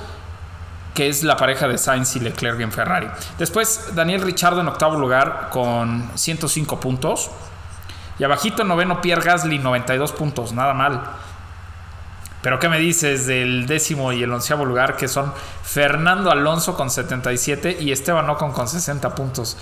[0.95, 3.09] que es la pareja de Sainz y Leclerc en Ferrari.
[3.39, 7.31] Después Daniel Richardo en octavo lugar con 105 puntos.
[8.19, 11.03] Y abajito noveno Pierre Gasly 92 puntos, nada mal.
[12.43, 15.33] Pero ¿qué me dices del décimo y el onceavo lugar que son
[15.63, 19.57] Fernando Alonso con 77 y Esteban Ocon con 60 puntos?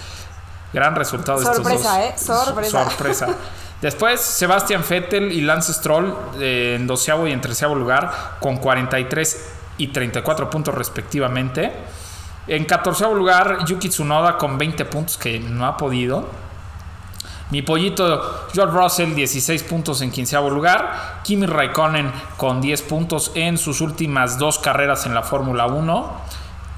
[0.72, 2.32] Gran resultado de Sorpresa, estos ¿eh?
[2.32, 2.44] dos.
[2.44, 2.84] Sorpresa.
[2.84, 3.26] Sorpresa.
[3.80, 9.50] Después Sebastian Vettel y Lance Stroll eh, en doceavo y en treceavo lugar con 43
[9.78, 11.72] y 34 puntos respectivamente.
[12.46, 16.26] En catorceavo lugar Yuki Tsunoda con 20 puntos que no ha podido.
[17.55, 21.20] Mi pollito George Russell 16 puntos en quinceavo lugar.
[21.22, 26.12] Kimi Raikkonen con 10 puntos en sus últimas dos carreras en la Fórmula 1.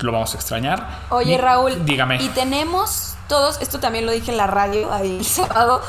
[0.00, 0.98] Lo vamos a extrañar.
[1.08, 1.86] Oye, Mi- Raúl.
[1.86, 2.22] Dígame.
[2.22, 5.80] Y tenemos todos, esto también lo dije en la radio ahí el sábado.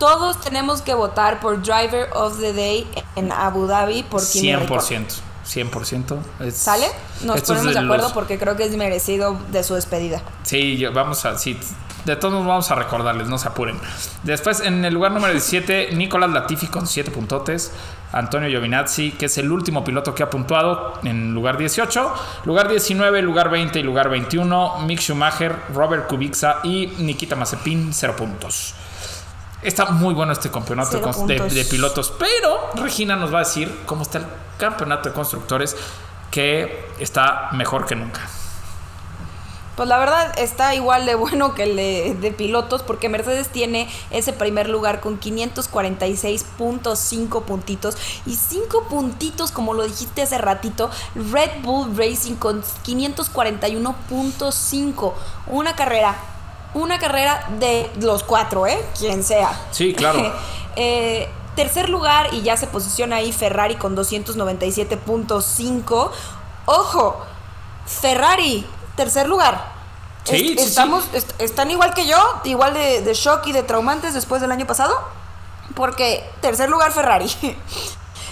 [0.00, 2.84] Todos tenemos que votar por Driver of the Day
[3.14, 5.06] en Abu Dhabi por Kimi Raikkonen.
[5.06, 5.70] 100%.
[5.70, 6.18] 100%.
[6.40, 6.86] Es- ¿Sale?
[7.22, 10.20] Nos ponemos de acuerdo los- porque creo que es merecido de su despedida.
[10.42, 11.38] Sí, yo- vamos a.
[11.38, 11.56] Sí,
[12.04, 13.78] de todos modos vamos a recordarles, no se apuren.
[14.22, 17.72] Después, en el lugar número 17, Nicolás Latifi con 7 puntotes.
[18.12, 22.14] Antonio Giovinazzi, que es el último piloto que ha puntuado en lugar 18.
[22.44, 24.80] Lugar 19, lugar 20 y lugar 21.
[24.86, 28.74] Mick Schumacher, Robert Kubica y Nikita Mazepin, 0 puntos.
[29.62, 34.18] Está muy bueno este campeonato de, pilotos, pero Regina nos va a decir cómo está
[34.18, 34.26] el
[34.58, 35.76] campeonato de constructores,
[36.32, 38.20] que está mejor que nunca.
[39.76, 43.88] Pues la verdad está igual de bueno que el de, de pilotos porque Mercedes tiene
[44.10, 47.96] ese primer lugar con 546.5 puntitos.
[48.26, 55.12] Y 5 puntitos como lo dijiste hace ratito Red Bull Racing con 541.5
[55.46, 56.16] una carrera
[56.74, 59.58] una carrera de los cuatro eh quien sea.
[59.70, 60.32] Sí, claro.
[60.74, 66.10] Eh, tercer lugar y ya se posiciona ahí Ferrari con 297.5
[66.64, 67.26] ojo
[67.84, 68.64] Ferrari,
[68.96, 69.72] tercer lugar.
[70.24, 70.64] Sí, sí, sí.
[70.64, 74.52] estamos, est- están igual que yo, igual de, de shock y de traumantes después del
[74.52, 74.96] año pasado.
[75.74, 77.30] Porque tercer lugar Ferrari.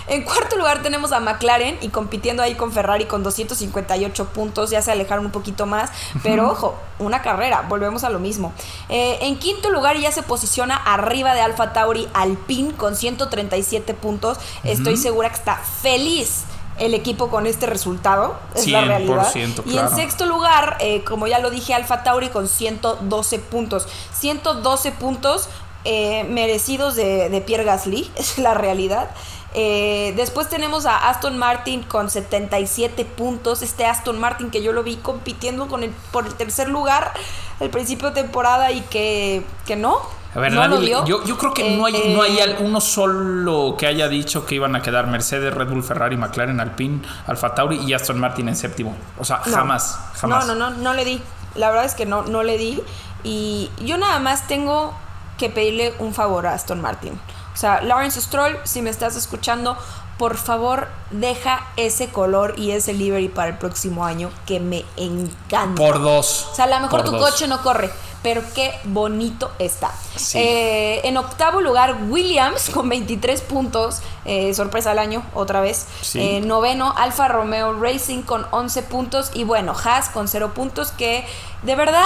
[0.06, 4.82] En cuarto lugar tenemos a McLaren y compitiendo ahí con Ferrari con 258 puntos, ya
[4.82, 5.90] se alejaron un poquito más,
[6.24, 8.52] pero ojo, una carrera, volvemos a lo mismo.
[8.88, 14.38] Eh, en quinto lugar ya se posiciona arriba de Alfa Tauri Alpine con 137 puntos.
[14.64, 16.42] Estoy segura que está feliz
[16.80, 19.30] el equipo con este resultado, es la realidad.
[19.32, 23.86] 100%, Y en sexto lugar, eh, como ya lo dije, Alfa Tauri con 112 puntos.
[24.18, 25.48] 112 puntos
[25.84, 29.10] eh, merecidos de, de Pierre Gasly, es la realidad.
[29.52, 33.62] Eh, después tenemos a Aston Martin con 77 puntos.
[33.62, 37.12] Este Aston Martin que yo lo vi compitiendo con el, por el tercer lugar
[37.60, 40.00] al principio de temporada y que, que no.
[40.34, 41.04] A ver, no nadie lo dio.
[41.06, 44.08] yo, yo creo que Eh, no hay, no hay eh, al- uno solo que haya
[44.08, 48.18] dicho que iban a quedar Mercedes, Red Bull, Ferrari, McLaren, Alpine, Alfa Tauri y Aston
[48.20, 48.96] Martin en séptimo.
[49.18, 49.52] O sea, No.
[49.56, 50.46] jamás, jamás.
[50.46, 51.22] No, no, no, no le di.
[51.56, 52.80] La verdad es que no, no le di.
[53.24, 54.94] Y yo nada más tengo
[55.36, 57.18] que pedirle un favor a Aston Martin.
[57.52, 59.76] O sea, Lawrence Stroll, si me estás escuchando,
[60.20, 65.74] por favor, deja ese color y ese livery para el próximo año que me encanta.
[65.82, 66.48] Por dos.
[66.52, 67.22] O sea, a lo mejor tu dos.
[67.30, 67.90] coche no corre,
[68.22, 69.90] pero qué bonito está.
[70.16, 70.36] Sí.
[70.38, 74.02] Eh, en octavo lugar, Williams con 23 puntos.
[74.26, 75.86] eh, sorpresa al año, otra vez.
[76.02, 76.20] Sí.
[76.20, 79.30] Eh, noveno, Alfa Romeo Racing con 11 puntos.
[79.32, 80.92] Y bueno, Haas con 0 puntos.
[80.92, 81.24] Que
[81.62, 82.04] de verdad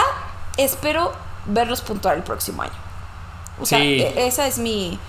[0.57, 1.13] espero
[1.47, 2.73] verlos puntuar el próximo año.
[3.61, 4.01] O sea, Sí.
[4.03, 5.01] e- esa es mi.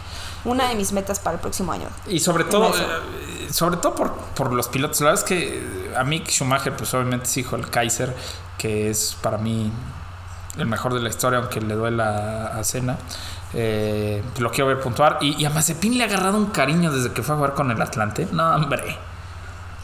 [0.46, 1.88] Una de mis metas para el próximo año.
[2.08, 5.02] Y sobre todo, eh, sobre todo por, por los pilotos.
[5.02, 8.16] La verdad es que eh, a Mick Schumacher, pues obviamente es hijo del Kaiser,
[8.58, 9.72] que es para mí
[10.58, 12.98] el mejor de la historia, aunque le duela a Cena.
[13.54, 15.18] Eh, lo quiero ver puntuar.
[15.22, 17.72] Y, y a Mazepin le ha agarrado un cariño desde que fue a jugar con
[17.72, 18.28] el Atlante.
[18.32, 18.98] No, hombre.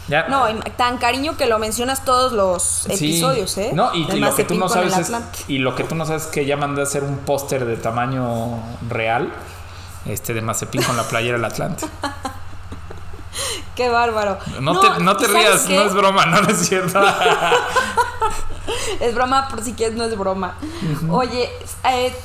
[0.08, 0.28] Ya.
[0.28, 0.46] No,
[0.78, 2.94] tan cariño que lo mencionas todos los Sí.
[2.94, 3.72] episodios, ¿eh?
[3.74, 5.12] No, y, y lo que tú no sabes es,
[5.48, 7.78] y lo que tú no sabes es que ya mandé a hacer un póster de
[7.78, 8.60] tamaño
[8.90, 9.32] real,
[10.06, 11.86] este de Mazepin con la playera del Atlante.
[13.76, 14.38] Qué bárbaro.
[14.60, 15.76] No, te, no te ¿y sabes rías, qué?
[15.76, 17.02] no es broma, no, es cierto.
[19.00, 20.56] Es broma, por si quieres, no es broma.
[21.10, 21.50] Oye,
[21.84, 22.16] eh,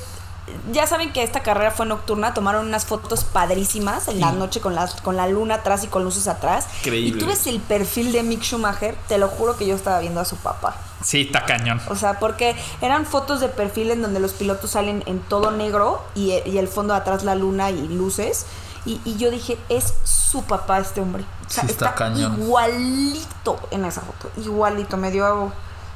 [0.71, 4.75] ya saben que esta carrera fue nocturna, tomaron unas fotos padrísimas en la noche con
[4.75, 6.67] la, con la luna atrás y con luces atrás.
[6.81, 7.17] Increíble.
[7.17, 10.19] Y tú ves el perfil de Mick Schumacher, te lo juro que yo estaba viendo
[10.21, 10.75] a su papá.
[11.03, 11.81] Sí, está cañón.
[11.89, 16.01] O sea, porque eran fotos de perfil en donde los pilotos salen en todo negro
[16.15, 18.45] y, y el fondo de atrás la luna y luces.
[18.85, 21.23] Y, y yo dije, es su papá este hombre.
[21.45, 22.41] O sea, Sí, está cañón.
[22.41, 24.29] igualito en esa foto.
[24.37, 24.97] Igualito.
[24.97, 25.51] Me dio,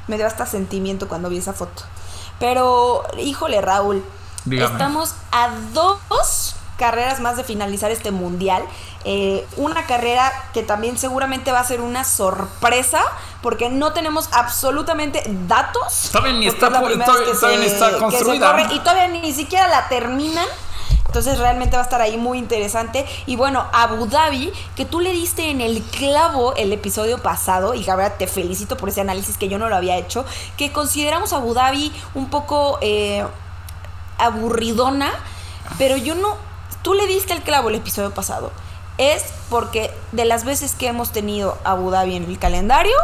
[0.08, 1.84] me dio hasta sentimiento cuando vi esa foto.
[2.40, 4.04] Pero, híjole, Raúl.
[4.46, 4.72] Dígame.
[4.74, 8.64] Estamos a dos carreras más de finalizar este mundial.
[9.04, 13.02] Eh, una carrera que también seguramente va a ser una sorpresa
[13.44, 16.10] porque no tenemos absolutamente datos.
[16.12, 18.52] Todavía ni porque está es todavía- vez que todavía se- ni está que se construida.
[18.52, 20.46] corre y todavía ni siquiera la terminan.
[21.06, 23.06] Entonces realmente va a estar ahí muy interesante.
[23.26, 27.84] Y bueno, Abu Dhabi, que tú le diste en el clavo el episodio pasado, y
[27.84, 30.24] la verdad te felicito por ese análisis que yo no lo había hecho,
[30.58, 33.26] que consideramos Abu Dhabi un poco eh,
[34.18, 35.12] aburridona,
[35.78, 36.36] pero yo no,
[36.82, 38.52] tú le diste el clavo el episodio pasado.
[38.98, 42.96] Es porque de las veces que hemos tenido Abu Dhabi en el calendario,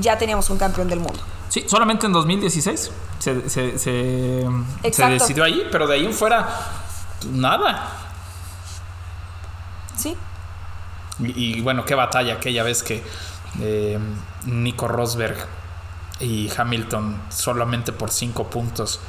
[0.00, 1.20] ya teníamos un campeón del mundo.
[1.48, 4.46] Sí, solamente en 2016 se, se, se, se
[4.82, 5.14] Exacto.
[5.14, 6.48] decidió ahí, pero de ahí en fuera,
[7.30, 7.88] nada.
[9.96, 10.14] ¿Sí?
[11.20, 13.02] Y, y bueno, qué batalla aquella vez que
[13.60, 13.98] eh,
[14.44, 15.36] Nico Rosberg
[16.20, 19.00] y Hamilton solamente por cinco puntos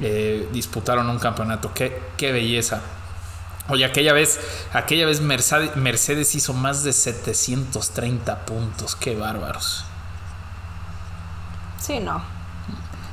[0.00, 1.72] eh, disputaron un campeonato.
[1.74, 2.80] Qué, qué belleza.
[3.68, 4.40] Oye, aquella vez,
[4.72, 8.96] aquella vez Mercedes, Mercedes hizo más de 730 puntos.
[8.96, 9.84] Qué bárbaros.
[11.80, 12.22] Sí, no.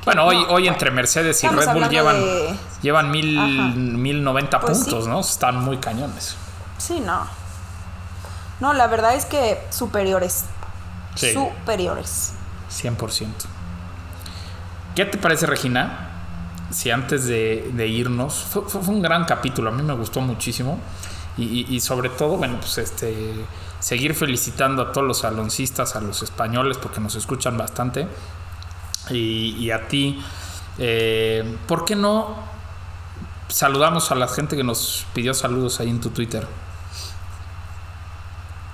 [0.04, 0.68] Bueno, hoy, No, hoy bueno.
[0.68, 3.48] entre Mercedes y Estamos Red Bull llevan, de- llevan mil, Ajá.
[3.76, 5.10] mil noventa Pues puntos, sí.
[5.10, 5.20] ¿no?
[5.20, 6.36] Están muy cañones.
[6.78, 7.26] Sí, no.
[8.60, 10.44] No, la verdad es que superiores.
[11.16, 11.32] Sí.
[11.34, 12.32] Superiores.
[12.70, 13.26] 100%.
[14.94, 16.05] ¿Qué te parece, Regina?
[16.70, 20.78] Si antes de, irnos, fue, un gran capítulo, a mí me gustó muchísimo.
[21.38, 23.34] Y, sobre todo, bueno, pues este,
[23.78, 28.08] seguir felicitando a todos los aloncistas, a los españoles, porque nos escuchan bastante.
[29.10, 30.22] Y, y a ti,
[30.78, 32.36] eh, ¿por qué no
[33.48, 36.46] saludamos a la gente que nos pidió saludos ahí en tu Twitter?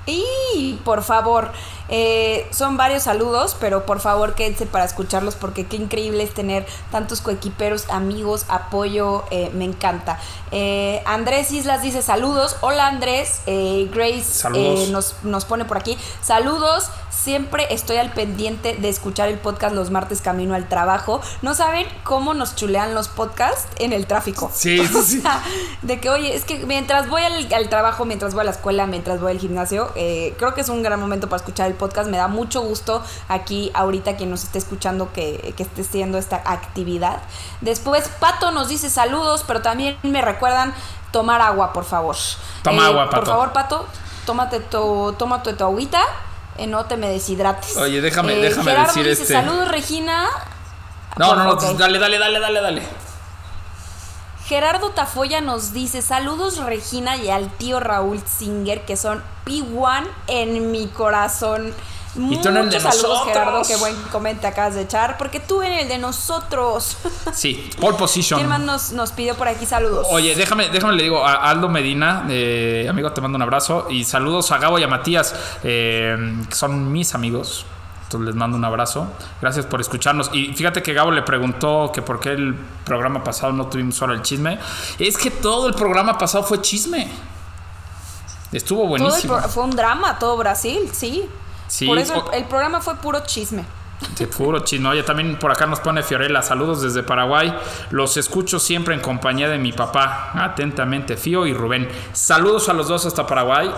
[0.06, 1.52] Y por favor.
[1.88, 6.66] Eh, son varios saludos, pero por favor quédense para escucharlos porque qué increíble es tener
[6.90, 10.18] tantos coequiperos, amigos, apoyo, eh, me encanta.
[10.50, 12.56] Eh, Andrés Islas dice saludos.
[12.60, 14.48] Hola Andrés, Grace
[14.90, 15.98] nos, nos pone por aquí.
[16.22, 21.20] Saludos, siempre estoy al pendiente de escuchar el podcast los martes camino al trabajo.
[21.42, 24.50] No saben cómo nos chulean los podcasts en el tráfico.
[24.54, 25.42] Sí, O sea,
[25.82, 28.86] de que, oye, es que mientras voy al, al trabajo, mientras voy a la escuela,
[28.86, 32.08] mientras voy al gimnasio, creo que es un gran momento para escuchar el podcast.
[32.08, 36.36] Me da mucho gusto aquí, ahorita, quien nos esté escuchando, que, que esté haciendo esta
[36.44, 37.20] actividad.
[37.60, 40.72] Después, Pato nos dice saludos, pero también me recuerdan
[41.10, 42.16] tomar agua, por favor.
[42.62, 43.30] Toma agua, Por Pato.
[43.32, 43.86] favor, Pato,
[44.24, 46.00] tómate tu, tómate tu agüita.
[46.58, 47.76] eh, no te me deshidrates.
[47.78, 50.26] Oye, déjame- Eh, déjame Gerardo decir dice, este- Saludos, Regina.
[51.16, 52.82] No, no, no, dale, dale, dale, dale, dale.
[54.46, 60.70] Gerardo Tafoya nos dice, saludos Regina y al tío Raúl Singer, que son P1 en
[60.70, 61.72] mi corazón.
[62.14, 63.28] Y tú en el de saludos, nosotros.
[63.28, 66.98] Gerardo, qué buen comentario acabas de echar, porque tú en el de nosotros.
[67.32, 68.38] Sí, pole position.
[68.38, 70.06] ¿Quién más nos, nos pidió por aquí saludos?
[70.10, 74.04] Oye, déjame, déjame le digo a Aldo Medina, eh, amigo, te mando un abrazo y
[74.04, 76.16] saludos a Gabo y a Matías, eh,
[76.48, 77.64] que son mis amigos.
[78.12, 79.06] Entonces les mando un abrazo.
[79.40, 80.30] Gracias por escucharnos.
[80.34, 82.54] Y fíjate que Gabo le preguntó que por qué el
[82.84, 84.58] programa pasado no tuvimos solo el chisme.
[84.98, 87.10] Es que todo el programa pasado fue chisme.
[88.52, 89.38] Estuvo buenísimo.
[89.48, 91.26] fue un drama, todo Brasil, sí.
[91.68, 93.64] Sí, Por eso el programa fue puro chisme.
[94.18, 94.90] De puro chisme.
[94.90, 96.42] Oye, también por acá nos pone Fiorella.
[96.42, 97.54] Saludos desde Paraguay.
[97.90, 100.32] Los escucho siempre en compañía de mi papá.
[100.34, 101.88] Atentamente, Fío y Rubén.
[102.12, 103.72] Saludos a los dos hasta Paraguay.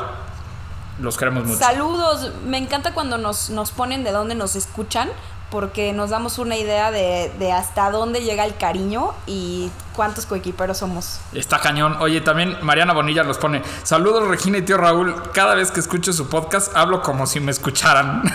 [1.01, 1.59] Los queremos mucho.
[1.59, 5.11] Saludos, me encanta cuando nos, nos ponen de dónde nos escuchan,
[5.51, 10.79] porque nos damos una idea de, de hasta dónde llega el cariño y cuántos coequiperos
[10.79, 11.19] somos.
[11.33, 11.97] Está cañón.
[12.01, 13.63] Oye, también Mariana Bonilla nos pone.
[13.83, 15.15] Saludos Regina y tío Raúl.
[15.33, 18.23] Cada vez que escucho su podcast hablo como si me escucharan.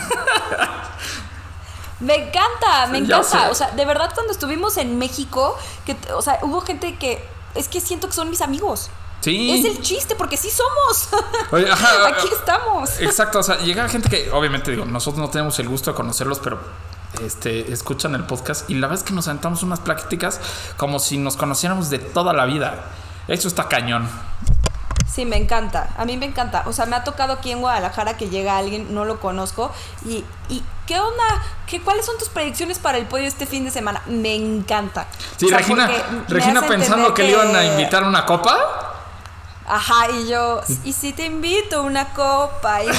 [2.00, 3.24] Me encanta, me Ya encanta.
[3.46, 3.52] sé.
[3.52, 7.22] O sea, de verdad cuando estuvimos en México, que, o sea, hubo gente que
[7.56, 8.90] es que siento que son mis amigos.
[9.22, 9.52] Sí.
[9.52, 11.10] Es el chiste, porque sí somos.
[11.52, 13.00] Oye, ajá, Aquí estamos.
[13.00, 16.40] Exacto, o sea, llega gente que, obviamente, digo, nosotros no tenemos el gusto de conocerlos,
[16.40, 16.60] pero
[17.24, 20.40] este, escuchan el podcast y la verdad es que nos aventamos unas pláticas
[20.78, 22.86] como si nos conociéramos de toda la vida.
[23.28, 24.08] Eso está cañón.
[25.12, 25.90] Sí, me encanta.
[25.98, 26.64] A mí me encanta.
[26.68, 29.72] O sea, me ha tocado aquí en Guadalajara que llega alguien, no lo conozco.
[30.06, 31.44] Y, y ¿qué onda?
[31.66, 34.02] ¿Qué, ¿Cuáles son tus predicciones para el podio este fin de semana?
[34.06, 35.08] Me encanta.
[35.38, 35.58] Sí, O sea,
[36.28, 38.89] Regina, pensando entender que le iban a invitar a una copa.
[39.70, 42.84] Ajá, y yo, y si te invito una copa.
[42.84, 42.94] Y, me-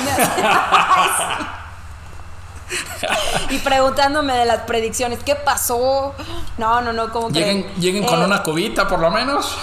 [3.56, 6.14] y preguntándome de las predicciones, ¿qué pasó?
[6.58, 7.34] No, no, no, como que.
[7.40, 9.56] Lleguen, lleguen con Eh, una cubita, por lo menos.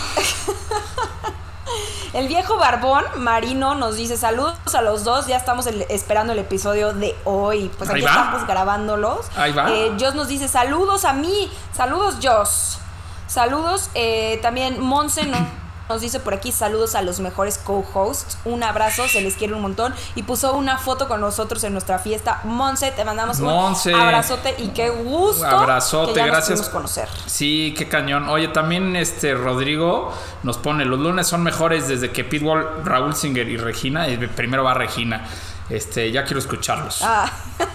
[2.13, 5.27] El viejo barbón marino nos dice saludos a los dos.
[5.27, 7.69] Ya estamos el- esperando el episodio de hoy.
[7.77, 9.27] Pues aquí estamos grabándolos.
[9.35, 9.69] Ahí va.
[9.69, 11.51] Eh, Joss nos dice saludos a mí.
[11.75, 12.79] Saludos, Joss.
[13.27, 13.89] Saludos.
[13.93, 18.37] eh, también Monse no- nos dice por aquí saludos a los mejores co-hosts.
[18.45, 19.93] Un abrazo, se les quiere un montón.
[20.15, 22.41] Y puso una foto con nosotros en nuestra fiesta.
[22.43, 23.93] Monse, te mandamos Monse.
[23.93, 25.45] un abrazote y qué gusto.
[25.45, 26.59] Abrazote, que ya nos gracias.
[26.59, 27.09] pudimos conocer.
[27.25, 28.29] Sí, qué cañón.
[28.29, 30.13] Oye, también este Rodrigo
[30.43, 34.73] nos pone, los lunes son mejores desde que Pitbull, Raúl Singer y Regina, primero va
[34.73, 35.25] Regina.
[35.69, 36.99] Este, ya quiero escucharlos.
[37.03, 37.29] Ah.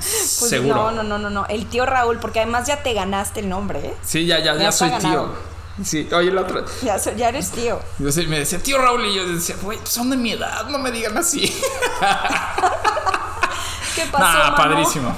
[0.00, 0.76] Pues Seguro.
[0.76, 1.46] No, no, no, no, no.
[1.46, 3.94] El tío Raúl, porque además ya te ganaste el nombre, ¿eh?
[4.02, 5.34] Sí, ya, ya, Ya soy tío.
[5.84, 6.62] Sí, oye, la otra.
[6.82, 7.80] Ya, so- ya eres tío.
[7.98, 10.78] Yo me decía, tío Raúl, y yo decía, güey, pues son de mi edad, no
[10.78, 11.42] me digan así.
[13.94, 15.14] ¿Qué pasó, Nah, padrísimo.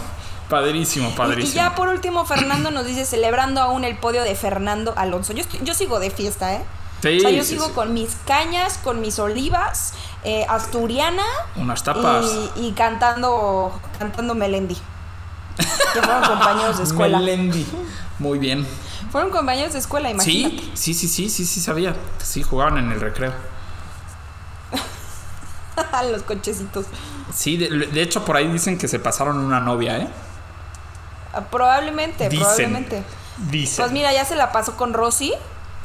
[0.49, 1.53] Padrísimo, Y, padrísimo.
[1.53, 5.33] y ya por último, Fernando nos dice, celebrando aún el podio de Fernando Alonso.
[5.33, 6.63] Yo, estoy- yo sigo de fiesta, ¿eh?
[7.03, 7.73] Sí, o sea, yo sí, sigo sí.
[7.75, 9.95] con mis cañas, con mis olivas,
[10.25, 11.25] eh, asturiana.
[11.57, 12.27] Unas tapas.
[12.57, 14.77] Y, y cantando, cantando Melendi.
[15.57, 17.19] Que fueron compañeros de escuela.
[17.19, 17.67] Melendi.
[18.19, 18.67] Muy bien.
[19.13, 20.57] Fueron compañeros de escuela, imagínate.
[20.75, 21.95] Sí, sí, sí, sí, sí, sí, sabía.
[22.23, 23.33] Sí, jugaban en el recreo.
[26.11, 26.87] Los cochecitos.
[27.33, 30.09] Sí, de, de hecho por ahí dicen que se pasaron una novia, ¿eh?
[31.35, 32.41] Ah, Probablemente, Dicen.
[32.45, 33.03] probablemente.
[33.51, 33.83] Dicen.
[33.85, 35.33] Pues mira, ya se la pasó con Rosy.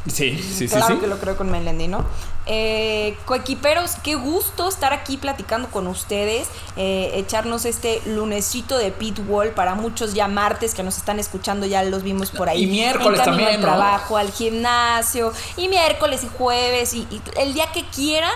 [0.07, 1.01] sí, sí, sí, claro sí.
[1.01, 2.05] que lo creo con Melendi, ¿no?
[2.49, 9.49] Eh, coequiperos, qué gusto estar aquí platicando con ustedes, eh, echarnos este lunesito de Pitwall
[9.49, 12.63] para muchos ya martes que nos están escuchando, ya los vimos por ahí.
[12.63, 13.67] Y miércoles En también, al ¿no?
[13.67, 18.33] trabajo, al gimnasio, y miércoles y jueves, y, y el día que quieran.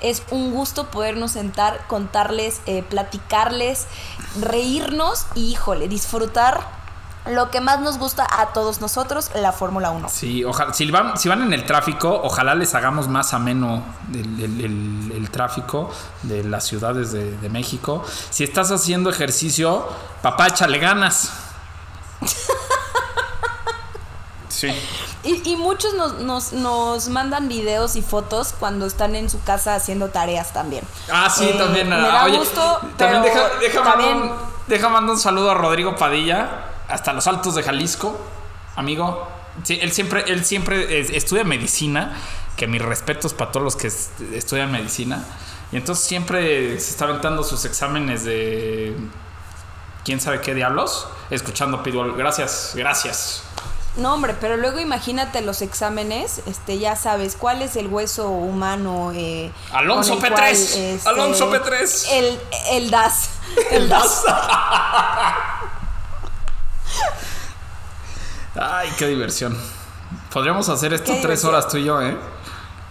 [0.00, 3.86] Es un gusto podernos sentar, contarles, eh, platicarles,
[4.40, 6.79] reírnos y, híjole, disfrutar
[7.26, 10.08] lo que más nos gusta a todos nosotros, la Fórmula 1.
[10.08, 14.40] Sí, ojalá, si van, si van en el tráfico, ojalá les hagamos más ameno el,
[14.42, 15.90] el- el- el tráfico
[16.22, 18.02] de las ciudades de, de México.
[18.30, 19.86] Si estás haciendo ejercicio,
[20.22, 21.30] papá, échale ganas.
[24.48, 24.68] Sí.
[25.22, 29.74] Y, y muchos nos, nos, nos mandan videos y fotos cuando están en su casa
[29.74, 30.84] haciendo tareas también.
[31.10, 31.88] Ah, sí, Eh, también.
[31.88, 32.60] Me ah, da oye, gusto,
[32.98, 37.12] también pero deja, deja, también- mandar un, deja mandar un saludo a Rodrigo Padilla, hasta
[37.12, 38.18] los altos de Jalisco,
[38.76, 39.28] amigo.
[39.64, 42.16] Sí, él siempre, él siempre es- estudia medicina,
[42.56, 45.24] que mis respetos para todos los que es- estudian medicina.
[45.72, 48.96] Y entonces siempre se está aventando sus exámenes de
[50.04, 52.16] quién sabe qué diablos, escuchando Pitbull.
[52.16, 53.42] Gracias, gracias.
[53.96, 59.10] No, hombre, pero luego imagínate los exámenes, este, ya sabes, cuál es el hueso humano.
[59.14, 62.06] Eh, Alonso con el P3, cual, este, Alonso P3.
[62.12, 62.38] El,
[62.70, 63.30] el DAS.
[63.72, 64.22] El DAS.
[68.60, 69.56] Ay, qué diversión.
[70.32, 71.54] Podríamos hacer esto Qué tres diversión.
[71.54, 72.16] horas tú y yo, ¿eh?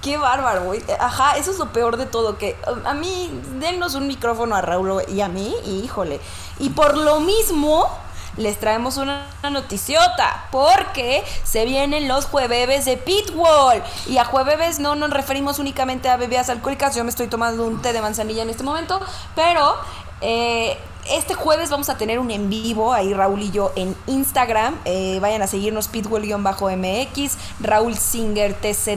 [0.02, 0.82] Qué bárbaro, güey.
[1.00, 3.30] Ajá, eso es lo peor de todo, que um, a mí,
[3.60, 6.22] dennos un micrófono a Raúl y a mí, y híjole.
[6.60, 7.90] Y por lo mismo,
[8.38, 13.84] les traemos una noticiota, porque se vienen los jueves de Pitbull.
[14.08, 17.82] Y a jueves no nos referimos únicamente a bebidas alcohólicas, yo me estoy tomando un
[17.82, 19.02] té de manzanilla en este momento,
[19.36, 19.76] pero...
[20.22, 20.78] eh,
[21.08, 24.78] este jueves vamos a tener un en vivo ahí Raúl y yo en Instagram.
[24.86, 28.88] Eh, vayan a seguirnos pitbull-mx, Raúl Singer TZ,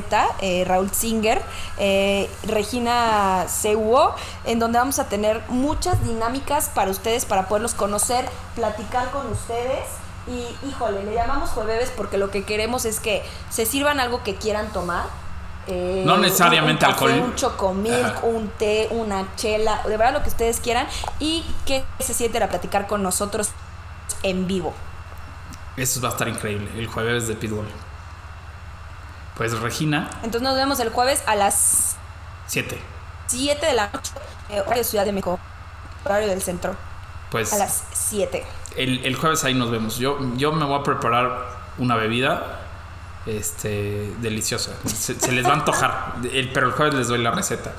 [0.40, 1.42] eh, Raúl Singer,
[1.78, 8.28] eh, Regina CUO, en donde vamos a tener muchas dinámicas para ustedes, para poderlos conocer,
[8.54, 9.84] platicar con ustedes.
[10.26, 14.36] Y híjole, le llamamos jueves porque lo que queremos es que se sirvan algo que
[14.36, 15.21] quieran tomar.
[15.68, 17.24] Eh, No necesariamente un, café, alcohol.
[17.24, 18.26] Un chocomilk, Ajá.
[18.26, 20.86] un té, una chela, de verdad lo que ustedes quieran.
[21.18, 23.50] Y que se sienten a platicar con nosotros
[24.22, 24.72] en vivo.
[25.76, 27.66] Eso va a estar increíble, el jueves de Pitbull.
[29.36, 31.96] Pues Regina, Entonces nos vemos el jueves a las
[32.46, 32.78] 7.
[33.28, 34.12] 7 de la noche,
[34.50, 35.38] eh, horario de Ciudad de México,
[36.04, 36.76] horario del centro,
[37.30, 38.44] Pues a las 7.
[38.76, 39.96] el, el jueves ahí nos vemos.
[39.96, 41.46] Yo, yo me voy a preparar
[41.78, 42.60] una bebida
[43.26, 44.72] este, deliciosa.
[44.86, 46.14] Se, les va a antojar,
[46.52, 47.72] pero el jueves les doy la receta.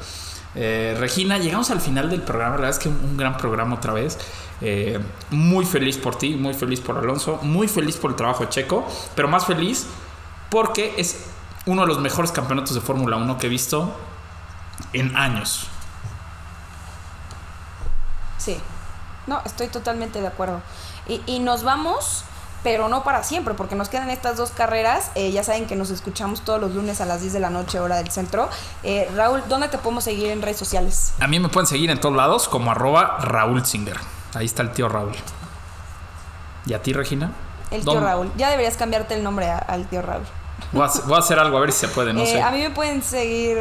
[0.55, 2.55] Eh, Regina, llegamos al final del programa.
[2.55, 4.17] La verdad es que un, un gran programa otra vez.
[4.65, 4.97] Eh,
[5.29, 9.27] muy feliz por ti, muy feliz por Alonso, muy feliz por el trabajo Checo, pero
[9.27, 9.87] más feliz
[10.49, 11.25] porque es
[11.65, 13.93] uno de los mejores campeonatos de Fórmula 1 que he visto
[14.93, 15.67] en años.
[18.37, 18.57] Sí.
[19.27, 20.61] No, estoy totalmente de acuerdo.
[21.07, 22.23] Y, y nos vamos,
[22.64, 25.11] pero no para siempre, porque nos quedan estas dos carreras.
[25.16, 27.80] Eh, ya saben que nos escuchamos todos los lunes a las 10 de la noche,
[27.80, 28.49] hora del centro.
[28.84, 31.14] Eh, Raúl, ¿dónde te podemos seguir en redes sociales?
[31.20, 33.97] A mí me pueden seguir en todos lados como arroba Raúl Singer.
[34.34, 35.14] Ahí está el tío Raúl.
[36.66, 37.32] ¿Y a ti, Regina?
[37.72, 38.07] El tío ¿Dónde?
[38.09, 38.32] Raúl.
[38.38, 40.24] Ya deberías cambiarte el nombre a- al tío Raúl.
[40.72, 42.41] Voy a, hacer- voy a hacer algo a ver si se puede, no Eh, sé.
[42.41, 43.57] A mí me pueden seguir,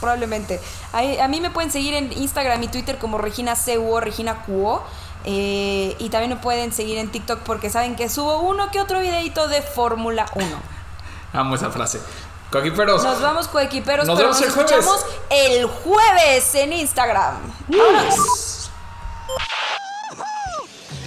[0.00, 0.60] probablemente.
[0.92, 4.82] A, a mí me pueden seguir en Instagram y Twitter como Regina CUO, Regina Cuo.
[5.24, 9.00] Eh, y también me pueden seguir en TikTok porque saben que subo uno que otro
[9.00, 10.46] videito de Fórmula 1.
[11.34, 12.00] Amo esa frase.
[12.50, 13.02] Coquiperos.
[13.04, 14.72] Nos vamos coequiperos, Nos pero vemos nos el jueves.
[14.72, 17.36] escuchamos el jueves en Instagram.
[17.68, 18.70] ¡Vámonos!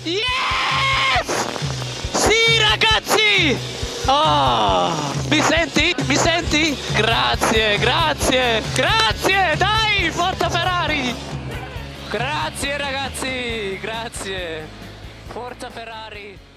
[0.03, 1.27] Yes!
[2.13, 3.57] Sì, ragazzi!
[4.07, 4.91] Oh,
[5.29, 5.95] mi senti?
[6.07, 6.77] Mi senti?
[6.95, 9.55] Grazie, grazie, grazie!
[9.57, 11.15] Dai, forza Ferrari!
[12.11, 14.67] Grazie ragazzi, grazie!
[15.27, 16.50] Forza Ferrari!